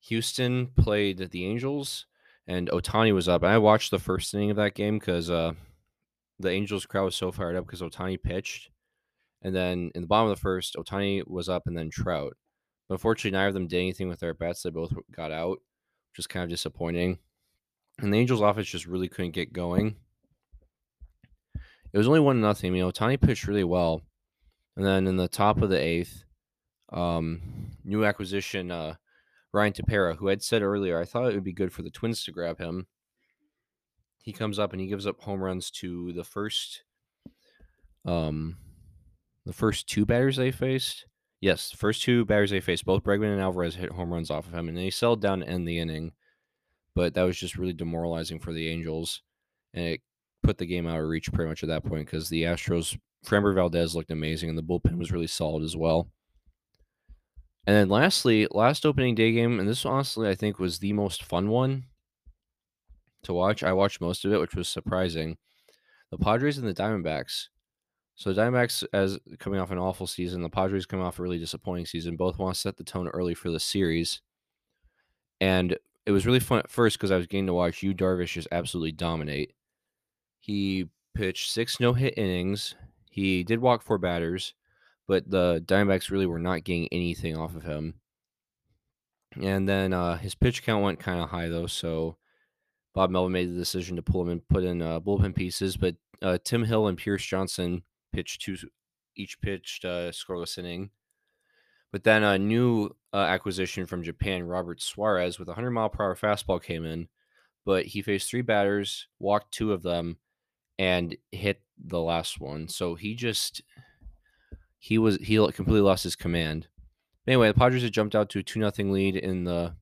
Houston 0.00 0.68
played 0.76 1.30
the 1.30 1.46
Angels, 1.46 2.06
and 2.46 2.68
Ohtani 2.70 3.12
was 3.12 3.28
up. 3.28 3.42
And 3.42 3.52
I 3.52 3.58
watched 3.58 3.90
the 3.90 3.98
first 3.98 4.32
inning 4.34 4.50
of 4.50 4.56
that 4.56 4.74
game 4.74 4.98
because 4.98 5.30
uh, 5.30 5.52
the 6.38 6.50
Angels 6.50 6.86
crowd 6.86 7.04
was 7.04 7.16
so 7.16 7.32
fired 7.32 7.56
up 7.56 7.66
because 7.66 7.82
Ohtani 7.82 8.22
pitched. 8.22 8.70
And 9.42 9.54
then 9.54 9.90
in 9.94 10.02
the 10.02 10.08
bottom 10.08 10.30
of 10.30 10.36
the 10.36 10.40
first, 10.40 10.76
Ohtani 10.76 11.26
was 11.26 11.48
up 11.48 11.66
and 11.66 11.76
then 11.76 11.90
Trout. 11.90 12.36
But 12.88 12.94
unfortunately, 12.94 13.36
neither 13.36 13.48
of 13.48 13.54
them 13.54 13.66
did 13.66 13.78
anything 13.78 14.08
with 14.08 14.20
their 14.20 14.34
bats. 14.34 14.62
They 14.62 14.70
both 14.70 14.92
got 15.12 15.30
out, 15.30 15.58
which 16.10 16.16
was 16.16 16.26
kind 16.26 16.44
of 16.44 16.50
disappointing. 16.50 17.18
And 18.00 18.12
the 18.12 18.18
Angels' 18.18 18.40
offense 18.40 18.68
just 18.68 18.86
really 18.86 19.08
couldn't 19.08 19.32
get 19.32 19.52
going. 19.52 19.96
It 21.92 21.98
was 21.98 22.06
only 22.06 22.20
one 22.20 22.40
nothing. 22.40 22.74
You 22.74 22.84
know, 22.84 22.92
Ohtani 22.92 23.20
pitched 23.20 23.46
really 23.46 23.64
well. 23.64 24.02
And 24.76 24.86
then 24.86 25.06
in 25.06 25.16
the 25.16 25.28
top 25.28 25.60
of 25.60 25.70
the 25.70 25.80
eighth, 25.80 26.24
um, 26.92 27.40
new 27.84 28.04
acquisition 28.04 28.70
uh, 28.70 28.94
Ryan 29.52 29.72
Tepera, 29.72 30.16
who 30.16 30.28
had 30.28 30.42
said 30.42 30.62
earlier, 30.62 31.00
I 31.00 31.04
thought 31.04 31.30
it 31.30 31.34
would 31.34 31.44
be 31.44 31.52
good 31.52 31.72
for 31.72 31.82
the 31.82 31.90
Twins 31.90 32.24
to 32.24 32.32
grab 32.32 32.58
him. 32.58 32.86
He 34.22 34.32
comes 34.32 34.58
up 34.58 34.72
and 34.72 34.80
he 34.80 34.88
gives 34.88 35.06
up 35.06 35.20
home 35.20 35.42
runs 35.42 35.70
to 35.72 36.12
the 36.12 36.24
first, 36.24 36.82
um, 38.04 38.56
the 39.46 39.52
first 39.52 39.88
two 39.88 40.04
batters 40.04 40.36
they 40.36 40.50
faced. 40.50 41.06
Yes, 41.40 41.70
the 41.70 41.76
first 41.76 42.02
two 42.02 42.24
batters 42.24 42.50
they 42.50 42.60
faced, 42.60 42.84
both 42.84 43.04
Bregman 43.04 43.32
and 43.32 43.40
Alvarez 43.40 43.76
hit 43.76 43.92
home 43.92 44.12
runs 44.12 44.30
off 44.30 44.46
of 44.46 44.54
him, 44.54 44.68
and 44.68 44.76
they 44.76 44.90
settled 44.90 45.22
down 45.22 45.40
to 45.40 45.48
end 45.48 45.66
the 45.66 45.78
inning. 45.78 46.12
But 46.94 47.14
that 47.14 47.22
was 47.22 47.38
just 47.38 47.56
really 47.56 47.72
demoralizing 47.72 48.40
for 48.40 48.52
the 48.52 48.68
Angels, 48.68 49.22
and 49.72 49.86
it 49.86 50.00
put 50.42 50.58
the 50.58 50.66
game 50.66 50.86
out 50.86 50.98
of 50.98 51.06
reach 51.06 51.32
pretty 51.32 51.48
much 51.48 51.62
at 51.62 51.68
that 51.68 51.84
point 51.84 52.06
because 52.06 52.28
the 52.28 52.42
Astros, 52.42 52.98
Framber 53.24 53.54
Valdez 53.54 53.94
looked 53.94 54.10
amazing, 54.10 54.48
and 54.48 54.58
the 54.58 54.62
bullpen 54.62 54.98
was 54.98 55.12
really 55.12 55.28
solid 55.28 55.62
as 55.62 55.76
well. 55.76 56.10
And 57.68 57.76
then 57.76 57.90
lastly, 57.90 58.48
last 58.50 58.86
opening 58.86 59.14
day 59.14 59.30
game, 59.30 59.60
and 59.60 59.68
this 59.68 59.84
honestly 59.84 60.26
I 60.26 60.34
think 60.34 60.58
was 60.58 60.78
the 60.78 60.94
most 60.94 61.22
fun 61.22 61.50
one 61.50 61.84
to 63.24 63.34
watch. 63.34 63.62
I 63.62 63.74
watched 63.74 64.00
most 64.00 64.24
of 64.24 64.32
it, 64.32 64.40
which 64.40 64.54
was 64.54 64.70
surprising. 64.70 65.36
The 66.10 66.16
Padres 66.16 66.56
and 66.56 66.66
the 66.66 66.72
Diamondbacks. 66.72 67.48
So 68.14 68.32
Diamondbacks 68.32 68.84
as 68.94 69.18
coming 69.38 69.60
off 69.60 69.70
an 69.70 69.76
awful 69.76 70.06
season, 70.06 70.40
the 70.40 70.48
Padres 70.48 70.86
coming 70.86 71.04
off 71.04 71.18
a 71.18 71.22
really 71.22 71.38
disappointing 71.38 71.84
season. 71.84 72.16
Both 72.16 72.38
want 72.38 72.54
to 72.54 72.60
set 72.62 72.78
the 72.78 72.84
tone 72.84 73.08
early 73.08 73.34
for 73.34 73.50
the 73.50 73.60
series. 73.60 74.22
And 75.38 75.76
it 76.06 76.10
was 76.10 76.24
really 76.24 76.40
fun 76.40 76.60
at 76.60 76.70
first 76.70 76.96
because 76.96 77.10
I 77.10 77.18
was 77.18 77.26
getting 77.26 77.48
to 77.48 77.52
watch 77.52 77.82
Yu 77.82 77.92
Darvish 77.92 78.32
just 78.32 78.48
absolutely 78.50 78.92
dominate. 78.92 79.52
He 80.40 80.86
pitched 81.14 81.50
six 81.50 81.80
no 81.80 81.92
hit 81.92 82.16
innings. 82.16 82.76
He 83.10 83.44
did 83.44 83.60
walk 83.60 83.82
four 83.82 83.98
batters, 83.98 84.54
but 85.08 85.28
the 85.28 85.64
Diamondbacks 85.66 86.10
really 86.10 86.26
were 86.26 86.38
not 86.38 86.62
getting 86.62 86.86
anything 86.92 87.36
off 87.36 87.56
of 87.56 87.64
him. 87.64 87.94
And 89.40 89.68
then 89.68 89.92
uh, 89.92 90.18
his 90.18 90.34
pitch 90.34 90.62
count 90.62 90.84
went 90.84 91.00
kind 91.00 91.20
of 91.20 91.30
high 91.30 91.48
though, 91.48 91.66
so 91.66 92.18
Bob 92.94 93.10
Melvin 93.10 93.32
made 93.32 93.50
the 93.50 93.58
decision 93.58 93.96
to 93.96 94.02
pull 94.02 94.22
him 94.22 94.28
and 94.28 94.48
put 94.48 94.64
in 94.64 94.82
uh, 94.82 95.00
bullpen 95.00 95.34
pieces. 95.34 95.76
But 95.76 95.96
uh, 96.22 96.38
Tim 96.44 96.64
Hill 96.64 96.86
and 96.86 96.98
Pierce 96.98 97.24
Johnson 97.24 97.82
pitched 98.12 98.42
two, 98.42 98.56
each 99.16 99.40
pitched 99.40 99.84
uh, 99.84 100.12
scoreless 100.12 100.58
inning. 100.58 100.90
But 101.90 102.04
then 102.04 102.22
a 102.22 102.38
new 102.38 102.90
uh, 103.14 103.16
acquisition 103.16 103.86
from 103.86 104.02
Japan, 104.02 104.44
Robert 104.44 104.82
Suarez, 104.82 105.38
with 105.38 105.48
a 105.48 105.52
100 105.52 105.70
mile 105.70 105.88
per 105.88 106.04
hour 106.04 106.16
fastball 106.16 106.62
came 106.62 106.84
in, 106.84 107.08
but 107.64 107.86
he 107.86 108.02
faced 108.02 108.28
three 108.28 108.42
batters, 108.42 109.08
walked 109.18 109.52
two 109.52 109.72
of 109.72 109.82
them, 109.82 110.18
and 110.78 111.16
hit 111.32 111.62
the 111.82 112.00
last 112.00 112.40
one. 112.40 112.68
So 112.68 112.94
he 112.94 113.14
just 113.14 113.62
he 114.78 114.98
was 114.98 115.16
he 115.16 115.36
completely 115.36 115.80
lost 115.80 116.04
his 116.04 116.16
command. 116.16 116.68
Anyway, 117.26 117.48
the 117.48 117.54
Padres 117.54 117.82
had 117.82 117.92
jumped 117.92 118.14
out 118.14 118.30
to 118.30 118.38
a 118.38 118.42
two 118.42 118.60
nothing 118.60 118.92
lead 118.92 119.16
in 119.16 119.44
the 119.44 119.74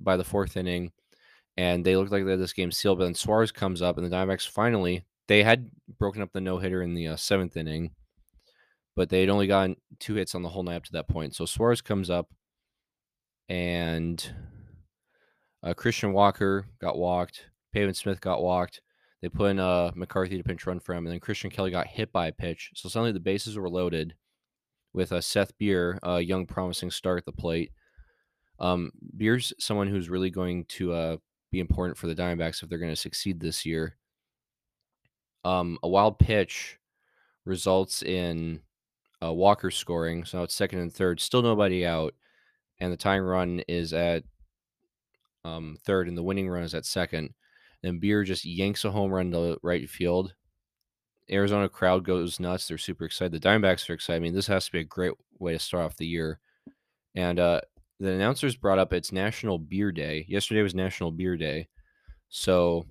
by 0.00 0.16
the 0.16 0.24
fourth 0.24 0.56
inning, 0.56 0.92
and 1.56 1.84
they 1.84 1.96
looked 1.96 2.12
like 2.12 2.24
they 2.24 2.32
had 2.32 2.40
this 2.40 2.52
game 2.52 2.72
sealed. 2.72 2.98
But 2.98 3.04
then 3.04 3.14
Suarez 3.14 3.52
comes 3.52 3.82
up, 3.82 3.96
and 3.96 4.06
the 4.06 4.14
Diamondbacks 4.14 4.48
finally 4.48 5.04
they 5.28 5.42
had 5.42 5.70
broken 5.98 6.22
up 6.22 6.32
the 6.32 6.40
no 6.40 6.58
hitter 6.58 6.82
in 6.82 6.94
the 6.94 7.08
uh, 7.08 7.16
seventh 7.16 7.56
inning, 7.56 7.92
but 8.96 9.08
they 9.08 9.20
had 9.20 9.30
only 9.30 9.46
gotten 9.46 9.76
two 9.98 10.14
hits 10.14 10.34
on 10.34 10.42
the 10.42 10.48
whole 10.48 10.62
night 10.62 10.76
up 10.76 10.84
to 10.84 10.92
that 10.92 11.08
point. 11.08 11.34
So 11.34 11.46
Suarez 11.46 11.80
comes 11.80 12.10
up, 12.10 12.28
and 13.48 14.34
uh, 15.62 15.74
Christian 15.74 16.12
Walker 16.12 16.66
got 16.80 16.98
walked. 16.98 17.46
Pavin 17.72 17.94
Smith 17.94 18.20
got 18.20 18.42
walked. 18.42 18.80
They 19.22 19.28
put 19.28 19.52
in 19.52 19.60
uh, 19.60 19.92
McCarthy 19.94 20.36
to 20.36 20.42
pinch 20.42 20.66
run 20.66 20.80
for 20.80 20.94
him, 20.94 21.06
and 21.06 21.12
then 21.12 21.20
Christian 21.20 21.48
Kelly 21.48 21.70
got 21.70 21.86
hit 21.86 22.12
by 22.12 22.26
a 22.26 22.32
pitch. 22.32 22.72
So 22.74 22.88
suddenly 22.88 23.12
the 23.12 23.20
bases 23.20 23.56
were 23.56 23.70
loaded 23.70 24.14
with 24.92 25.12
uh, 25.12 25.20
Seth 25.20 25.56
Beer, 25.58 25.98
a 26.02 26.20
young 26.20 26.44
promising 26.44 26.90
star 26.90 27.16
at 27.16 27.24
the 27.24 27.32
plate. 27.32 27.70
Um, 28.58 28.90
Beer's 29.16 29.52
someone 29.58 29.88
who's 29.88 30.10
really 30.10 30.30
going 30.30 30.64
to 30.70 30.92
uh, 30.92 31.16
be 31.52 31.60
important 31.60 31.96
for 31.96 32.08
the 32.08 32.14
Diamondbacks 32.14 32.62
if 32.62 32.68
they're 32.68 32.78
going 32.78 32.92
to 32.92 32.96
succeed 32.96 33.40
this 33.40 33.64
year. 33.64 33.96
Um, 35.44 35.78
a 35.82 35.88
wild 35.88 36.18
pitch 36.18 36.78
results 37.44 38.02
in 38.02 38.60
uh, 39.22 39.32
Walker 39.32 39.70
scoring. 39.70 40.24
So 40.24 40.38
now 40.38 40.44
it's 40.44 40.54
second 40.54 40.80
and 40.80 40.92
third. 40.92 41.20
Still 41.20 41.42
nobody 41.42 41.86
out. 41.86 42.14
And 42.80 42.92
the 42.92 42.96
tying 42.96 43.22
run 43.22 43.62
is 43.68 43.92
at 43.92 44.24
um, 45.44 45.76
third, 45.84 46.08
and 46.08 46.18
the 46.18 46.22
winning 46.22 46.48
run 46.48 46.64
is 46.64 46.74
at 46.74 46.84
second. 46.84 47.34
Then 47.82 47.98
Beer 47.98 48.24
just 48.24 48.44
yanks 48.44 48.84
a 48.84 48.90
home 48.90 49.10
run 49.10 49.30
to 49.32 49.58
right 49.62 49.88
field. 49.88 50.34
Arizona 51.30 51.68
crowd 51.68 52.04
goes 52.04 52.40
nuts. 52.40 52.68
They're 52.68 52.78
super 52.78 53.04
excited. 53.04 53.32
The 53.32 53.48
Diamondbacks 53.48 53.88
are 53.88 53.94
excited. 53.94 54.16
I 54.16 54.20
mean, 54.20 54.34
this 54.34 54.46
has 54.46 54.66
to 54.66 54.72
be 54.72 54.80
a 54.80 54.84
great 54.84 55.12
way 55.38 55.52
to 55.52 55.58
start 55.58 55.84
off 55.84 55.96
the 55.96 56.06
year. 56.06 56.38
And 57.14 57.38
uh, 57.38 57.60
the 58.00 58.12
announcers 58.12 58.56
brought 58.56 58.78
up 58.78 58.92
it's 58.92 59.12
National 59.12 59.58
Beer 59.58 59.92
Day. 59.92 60.24
Yesterday 60.28 60.62
was 60.62 60.74
National 60.74 61.10
Beer 61.10 61.36
Day. 61.36 61.68
So 62.28 62.86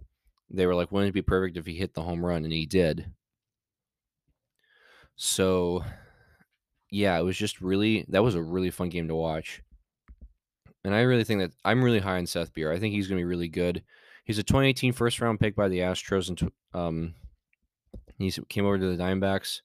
they 0.49 0.65
were 0.65 0.75
like, 0.75 0.91
wouldn't 0.91 1.09
it 1.09 1.13
be 1.13 1.21
perfect 1.21 1.57
if 1.57 1.65
he 1.65 1.73
hit 1.73 1.93
the 1.93 2.01
home 2.01 2.25
run? 2.25 2.43
And 2.43 2.53
he 2.53 2.65
did. 2.65 3.11
So 5.15 5.83
yeah, 6.89 7.17
it 7.17 7.23
was 7.23 7.37
just 7.37 7.61
really 7.61 8.05
that 8.09 8.23
was 8.23 8.35
a 8.35 8.41
really 8.41 8.71
fun 8.71 8.89
game 8.89 9.07
to 9.07 9.15
watch. 9.15 9.61
And 10.83 10.95
I 10.95 11.01
really 11.01 11.23
think 11.23 11.41
that 11.41 11.51
I'm 11.63 11.83
really 11.83 11.99
high 11.99 12.17
on 12.17 12.25
Seth 12.25 12.53
Beer. 12.53 12.71
I 12.71 12.79
think 12.79 12.93
he's 12.93 13.07
going 13.07 13.17
to 13.17 13.21
be 13.21 13.29
really 13.29 13.47
good. 13.47 13.83
He's 14.23 14.39
a 14.39 14.43
2018 14.43 14.93
first 14.93 15.19
round 15.19 15.39
pick 15.39 15.55
by 15.55 15.67
the 15.67 15.79
Astros, 15.79 16.29
and 16.29 16.51
um, 16.73 17.15
he 18.17 18.31
came 18.49 18.65
over 18.65 18.77
to 18.77 18.95
the 18.95 19.01
Diamondbacks. 19.01 19.61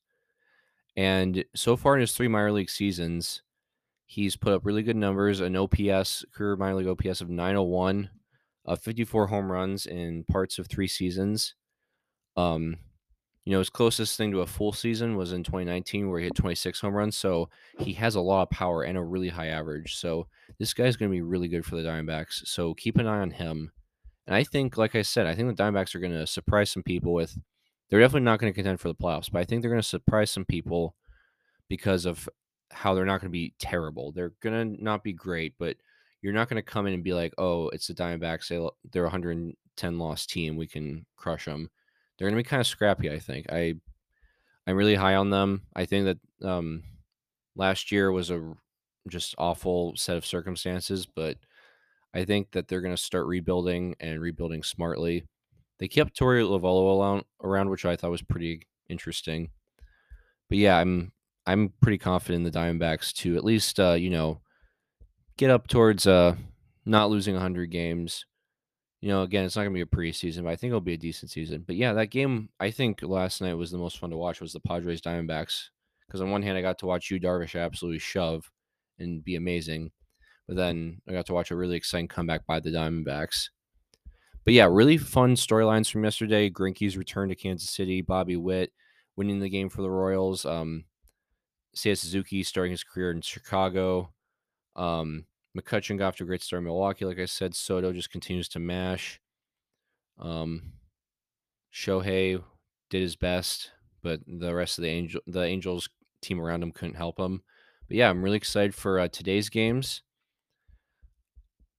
And 0.96 1.44
so 1.54 1.76
far 1.76 1.94
in 1.94 2.00
his 2.00 2.12
three 2.12 2.28
minor 2.28 2.52
league 2.52 2.70
seasons, 2.70 3.42
he's 4.06 4.36
put 4.36 4.52
up 4.52 4.64
really 4.64 4.82
good 4.82 4.96
numbers 4.96 5.40
an 5.40 5.56
OPS, 5.56 6.24
career 6.34 6.56
minor 6.56 6.76
league 6.76 6.88
OPS 6.88 7.20
of 7.20 7.28
901, 7.28 8.08
uh, 8.66 8.76
54 8.76 9.26
home 9.26 9.52
runs 9.52 9.86
in 9.86 10.24
parts 10.24 10.58
of 10.58 10.66
three 10.66 10.88
seasons. 10.88 11.54
Um, 12.36 12.78
you 13.44 13.52
know, 13.52 13.58
his 13.58 13.70
closest 13.70 14.16
thing 14.16 14.32
to 14.32 14.40
a 14.40 14.46
full 14.46 14.72
season 14.72 15.16
was 15.16 15.32
in 15.32 15.44
2019, 15.44 16.10
where 16.10 16.18
he 16.18 16.24
hit 16.24 16.34
26 16.34 16.80
home 16.80 16.94
runs. 16.94 17.16
So 17.16 17.48
he 17.78 17.92
has 17.92 18.16
a 18.16 18.20
lot 18.20 18.42
of 18.42 18.50
power 18.50 18.82
and 18.82 18.98
a 18.98 19.02
really 19.02 19.28
high 19.28 19.48
average. 19.48 19.96
So 19.96 20.26
this 20.58 20.74
guy's 20.74 20.96
going 20.96 21.10
to 21.10 21.16
be 21.16 21.22
really 21.22 21.46
good 21.46 21.64
for 21.64 21.76
the 21.76 21.82
Diamondbacks. 21.82 22.46
So 22.46 22.74
keep 22.74 22.98
an 22.98 23.06
eye 23.06 23.20
on 23.20 23.30
him. 23.30 23.70
And 24.26 24.34
I 24.34 24.44
think, 24.44 24.76
like 24.76 24.94
I 24.94 25.02
said, 25.02 25.26
I 25.26 25.34
think 25.34 25.54
the 25.54 25.62
Diamondbacks 25.62 25.94
are 25.94 26.00
going 26.00 26.12
to 26.12 26.26
surprise 26.26 26.70
some 26.70 26.82
people 26.82 27.12
with. 27.12 27.38
They're 27.88 28.00
definitely 28.00 28.24
not 28.24 28.40
going 28.40 28.52
to 28.52 28.54
contend 28.54 28.80
for 28.80 28.88
the 28.88 28.94
playoffs, 28.94 29.30
but 29.30 29.38
I 29.38 29.44
think 29.44 29.62
they're 29.62 29.70
going 29.70 29.82
to 29.82 29.88
surprise 29.88 30.30
some 30.30 30.44
people 30.44 30.96
because 31.68 32.04
of 32.04 32.28
how 32.72 32.94
they're 32.94 33.04
not 33.04 33.20
going 33.20 33.30
to 33.30 33.38
be 33.38 33.54
terrible. 33.60 34.10
They're 34.10 34.32
going 34.42 34.76
to 34.76 34.84
not 34.84 35.04
be 35.04 35.12
great, 35.12 35.54
but 35.58 35.76
you're 36.22 36.32
not 36.32 36.48
going 36.48 36.56
to 36.56 36.68
come 36.68 36.86
in 36.88 36.94
and 36.94 37.04
be 37.04 37.14
like, 37.14 37.32
"Oh, 37.38 37.68
it's 37.68 37.86
the 37.86 37.94
Diamondbacks. 37.94 38.48
They, 38.48 38.68
they're 38.90 39.04
a 39.04 39.06
110 39.06 39.98
loss 39.98 40.26
team. 40.26 40.56
We 40.56 40.66
can 40.66 41.06
crush 41.16 41.44
them." 41.44 41.70
they're 42.16 42.28
going 42.28 42.36
to 42.36 42.42
be 42.42 42.48
kind 42.48 42.60
of 42.60 42.66
scrappy. 42.66 43.10
I 43.10 43.18
think 43.18 43.46
I 43.50 43.74
I'm 44.66 44.76
really 44.76 44.94
high 44.94 45.14
on 45.14 45.30
them. 45.30 45.62
I 45.74 45.84
think 45.84 46.06
that 46.06 46.46
um, 46.46 46.82
last 47.54 47.92
year 47.92 48.10
was 48.10 48.30
a 48.30 48.54
just 49.08 49.34
awful 49.38 49.94
set 49.96 50.16
of 50.16 50.26
circumstances, 50.26 51.06
but 51.06 51.36
I 52.16 52.24
think 52.24 52.52
that 52.52 52.68
they're 52.68 52.80
going 52.80 52.94
to 52.94 53.02
start 53.02 53.26
rebuilding 53.26 53.94
and 54.00 54.20
rebuilding 54.20 54.62
smartly. 54.62 55.26
They 55.78 55.88
kept 55.88 56.18
Torey 56.18 56.42
Lovullo 56.42 57.22
around, 57.42 57.70
which 57.70 57.84
I 57.84 57.96
thought 57.96 58.10
was 58.10 58.22
pretty 58.22 58.62
interesting. 58.88 59.50
But 60.48 60.58
yeah, 60.58 60.78
I'm 60.78 61.12
I'm 61.46 61.72
pretty 61.82 61.98
confident 61.98 62.46
in 62.46 62.52
the 62.52 62.58
Diamondbacks 62.58 63.12
to 63.16 63.36
at 63.36 63.44
least 63.44 63.78
uh, 63.78 63.92
you 63.92 64.10
know 64.10 64.40
get 65.36 65.50
up 65.50 65.66
towards 65.66 66.06
uh, 66.06 66.36
not 66.86 67.10
losing 67.10 67.34
100 67.34 67.70
games 67.70 68.24
you 69.00 69.12
know, 69.12 69.22
again, 69.22 69.44
it's 69.44 69.56
not 69.56 69.62
going 69.62 69.72
to 69.72 69.74
be 69.74 69.82
a 69.82 69.86
preseason, 69.86 70.44
but 70.44 70.50
I 70.50 70.56
think 70.56 70.70
it'll 70.70 70.80
be 70.80 70.94
a 70.94 70.98
decent 70.98 71.30
season. 71.30 71.64
But 71.66 71.76
yeah, 71.76 71.92
that 71.92 72.10
game 72.10 72.48
I 72.58 72.70
think 72.70 73.02
last 73.02 73.40
night 73.40 73.54
was 73.54 73.70
the 73.70 73.78
most 73.78 73.98
fun 73.98 74.10
to 74.10 74.16
watch 74.16 74.40
was 74.40 74.52
the 74.52 74.60
Padres 74.60 75.00
Diamondbacks 75.00 75.68
because 76.06 76.20
on 76.20 76.30
one 76.30 76.42
hand 76.42 76.56
I 76.56 76.62
got 76.62 76.78
to 76.78 76.86
watch 76.86 77.10
Yu 77.10 77.20
Darvish 77.20 77.60
absolutely 77.60 77.98
shove 77.98 78.50
and 78.98 79.22
be 79.22 79.36
amazing, 79.36 79.92
but 80.46 80.56
then 80.56 81.00
I 81.08 81.12
got 81.12 81.26
to 81.26 81.34
watch 81.34 81.50
a 81.50 81.56
really 81.56 81.76
exciting 81.76 82.08
comeback 82.08 82.46
by 82.46 82.60
the 82.60 82.70
Diamondbacks. 82.70 83.48
But 84.44 84.54
yeah, 84.54 84.68
really 84.70 84.96
fun 84.96 85.34
storylines 85.34 85.90
from 85.90 86.04
yesterday. 86.04 86.50
Greinke's 86.50 86.96
return 86.96 87.28
to 87.30 87.34
Kansas 87.34 87.70
City, 87.70 88.00
Bobby 88.00 88.36
Witt 88.36 88.72
winning 89.16 89.40
the 89.40 89.48
game 89.48 89.68
for 89.68 89.82
the 89.82 89.90
Royals, 89.90 90.44
um, 90.44 90.84
Seiya 91.74 91.96
Suzuki 91.96 92.42
starting 92.42 92.70
his 92.70 92.84
career 92.84 93.10
in 93.10 93.22
Chicago. 93.22 94.12
Um, 94.76 95.24
McCutchen 95.56 95.98
got 95.98 96.08
off 96.08 96.16
to 96.16 96.24
a 96.24 96.26
great 96.26 96.42
start 96.42 96.60
in 96.60 96.64
Milwaukee. 96.64 97.06
Like 97.06 97.18
I 97.18 97.24
said, 97.24 97.54
Soto 97.54 97.92
just 97.92 98.10
continues 98.10 98.48
to 98.50 98.58
mash. 98.58 99.20
Um, 100.18 100.72
Shohei 101.72 102.42
did 102.90 103.02
his 103.02 103.16
best, 103.16 103.72
but 104.02 104.20
the 104.26 104.54
rest 104.54 104.78
of 104.78 104.82
the 104.82 104.88
angel 104.88 105.20
the 105.26 105.42
Angels 105.42 105.88
team 106.22 106.40
around 106.40 106.62
him 106.62 106.72
couldn't 106.72 106.94
help 106.94 107.18
him. 107.18 107.42
But 107.88 107.96
yeah, 107.96 108.10
I'm 108.10 108.22
really 108.22 108.36
excited 108.36 108.74
for 108.74 108.98
uh, 108.98 109.08
today's 109.08 109.48
games. 109.48 110.02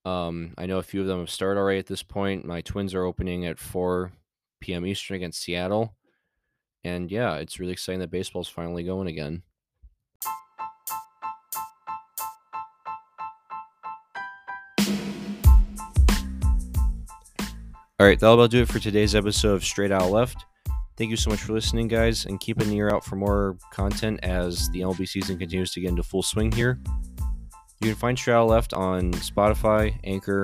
Um, 0.07 0.53
I 0.57 0.67
know 0.67 0.77
a 0.77 0.83
few 0.83 1.01
of 1.01 1.07
them 1.07 1.19
have 1.19 1.29
started 1.29 1.59
already 1.59 1.79
at 1.79 1.85
this 1.85 2.01
point. 2.01 2.45
My 2.45 2.61
Twins 2.61 2.93
are 2.93 3.03
opening 3.03 3.45
at 3.45 3.59
4 3.59 4.13
p.m. 4.61 4.85
Eastern 4.85 5.17
against 5.17 5.41
Seattle. 5.41 5.95
And 6.85 7.11
yeah, 7.11 7.35
it's 7.35 7.59
really 7.59 7.73
exciting 7.73 7.99
that 7.99 8.09
baseball's 8.09 8.47
finally 8.47 8.83
going 8.83 9.09
again. 9.09 9.43
All 17.99 18.05
right, 18.05 18.17
that'll 18.17 18.35
about 18.35 18.51
do 18.51 18.61
it 18.61 18.69
for 18.69 18.79
today's 18.79 19.13
episode 19.13 19.55
of 19.55 19.65
Straight 19.65 19.91
Out 19.91 20.09
Left. 20.09 20.45
Thank 20.95 21.09
you 21.09 21.17
so 21.17 21.31
much 21.31 21.41
for 21.41 21.51
listening, 21.51 21.89
guys, 21.89 22.25
and 22.25 22.39
keep 22.39 22.61
an 22.61 22.71
ear 22.71 22.89
out 22.93 23.03
for 23.03 23.17
more 23.17 23.57
content 23.73 24.21
as 24.23 24.69
the 24.69 24.81
MLB 24.81 25.05
season 25.05 25.37
continues 25.37 25.73
to 25.73 25.81
get 25.81 25.89
into 25.89 26.03
full 26.03 26.23
swing 26.23 26.49
here. 26.53 26.79
You 27.79 27.89
can 27.89 27.95
find 27.95 28.19
Out 28.27 28.47
Left 28.47 28.73
on 28.73 29.11
Spotify, 29.13 29.99
Anchor, 30.03 30.43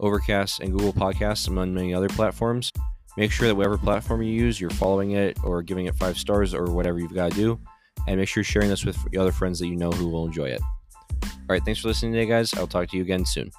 Overcast, 0.00 0.60
and 0.60 0.72
Google 0.72 0.92
Podcasts, 0.92 1.46
among 1.46 1.72
many 1.72 1.94
other 1.94 2.08
platforms. 2.08 2.72
Make 3.16 3.30
sure 3.30 3.46
that 3.46 3.54
whatever 3.54 3.78
platform 3.78 4.22
you 4.22 4.32
use, 4.32 4.60
you're 4.60 4.70
following 4.70 5.12
it 5.12 5.38
or 5.44 5.62
giving 5.62 5.86
it 5.86 5.94
five 5.94 6.18
stars 6.18 6.54
or 6.54 6.64
whatever 6.64 6.98
you've 6.98 7.14
got 7.14 7.30
to 7.30 7.36
do. 7.36 7.60
And 8.08 8.18
make 8.18 8.28
sure 8.28 8.40
you're 8.40 8.44
sharing 8.44 8.68
this 8.68 8.84
with 8.84 8.98
other 9.16 9.30
friends 9.30 9.60
that 9.60 9.68
you 9.68 9.76
know 9.76 9.90
who 9.92 10.08
will 10.08 10.26
enjoy 10.26 10.46
it. 10.46 10.60
All 11.22 11.30
right, 11.50 11.64
thanks 11.64 11.80
for 11.80 11.88
listening 11.88 12.12
today, 12.14 12.26
guys. 12.26 12.52
I'll 12.54 12.66
talk 12.66 12.88
to 12.88 12.96
you 12.96 13.02
again 13.02 13.24
soon. 13.24 13.52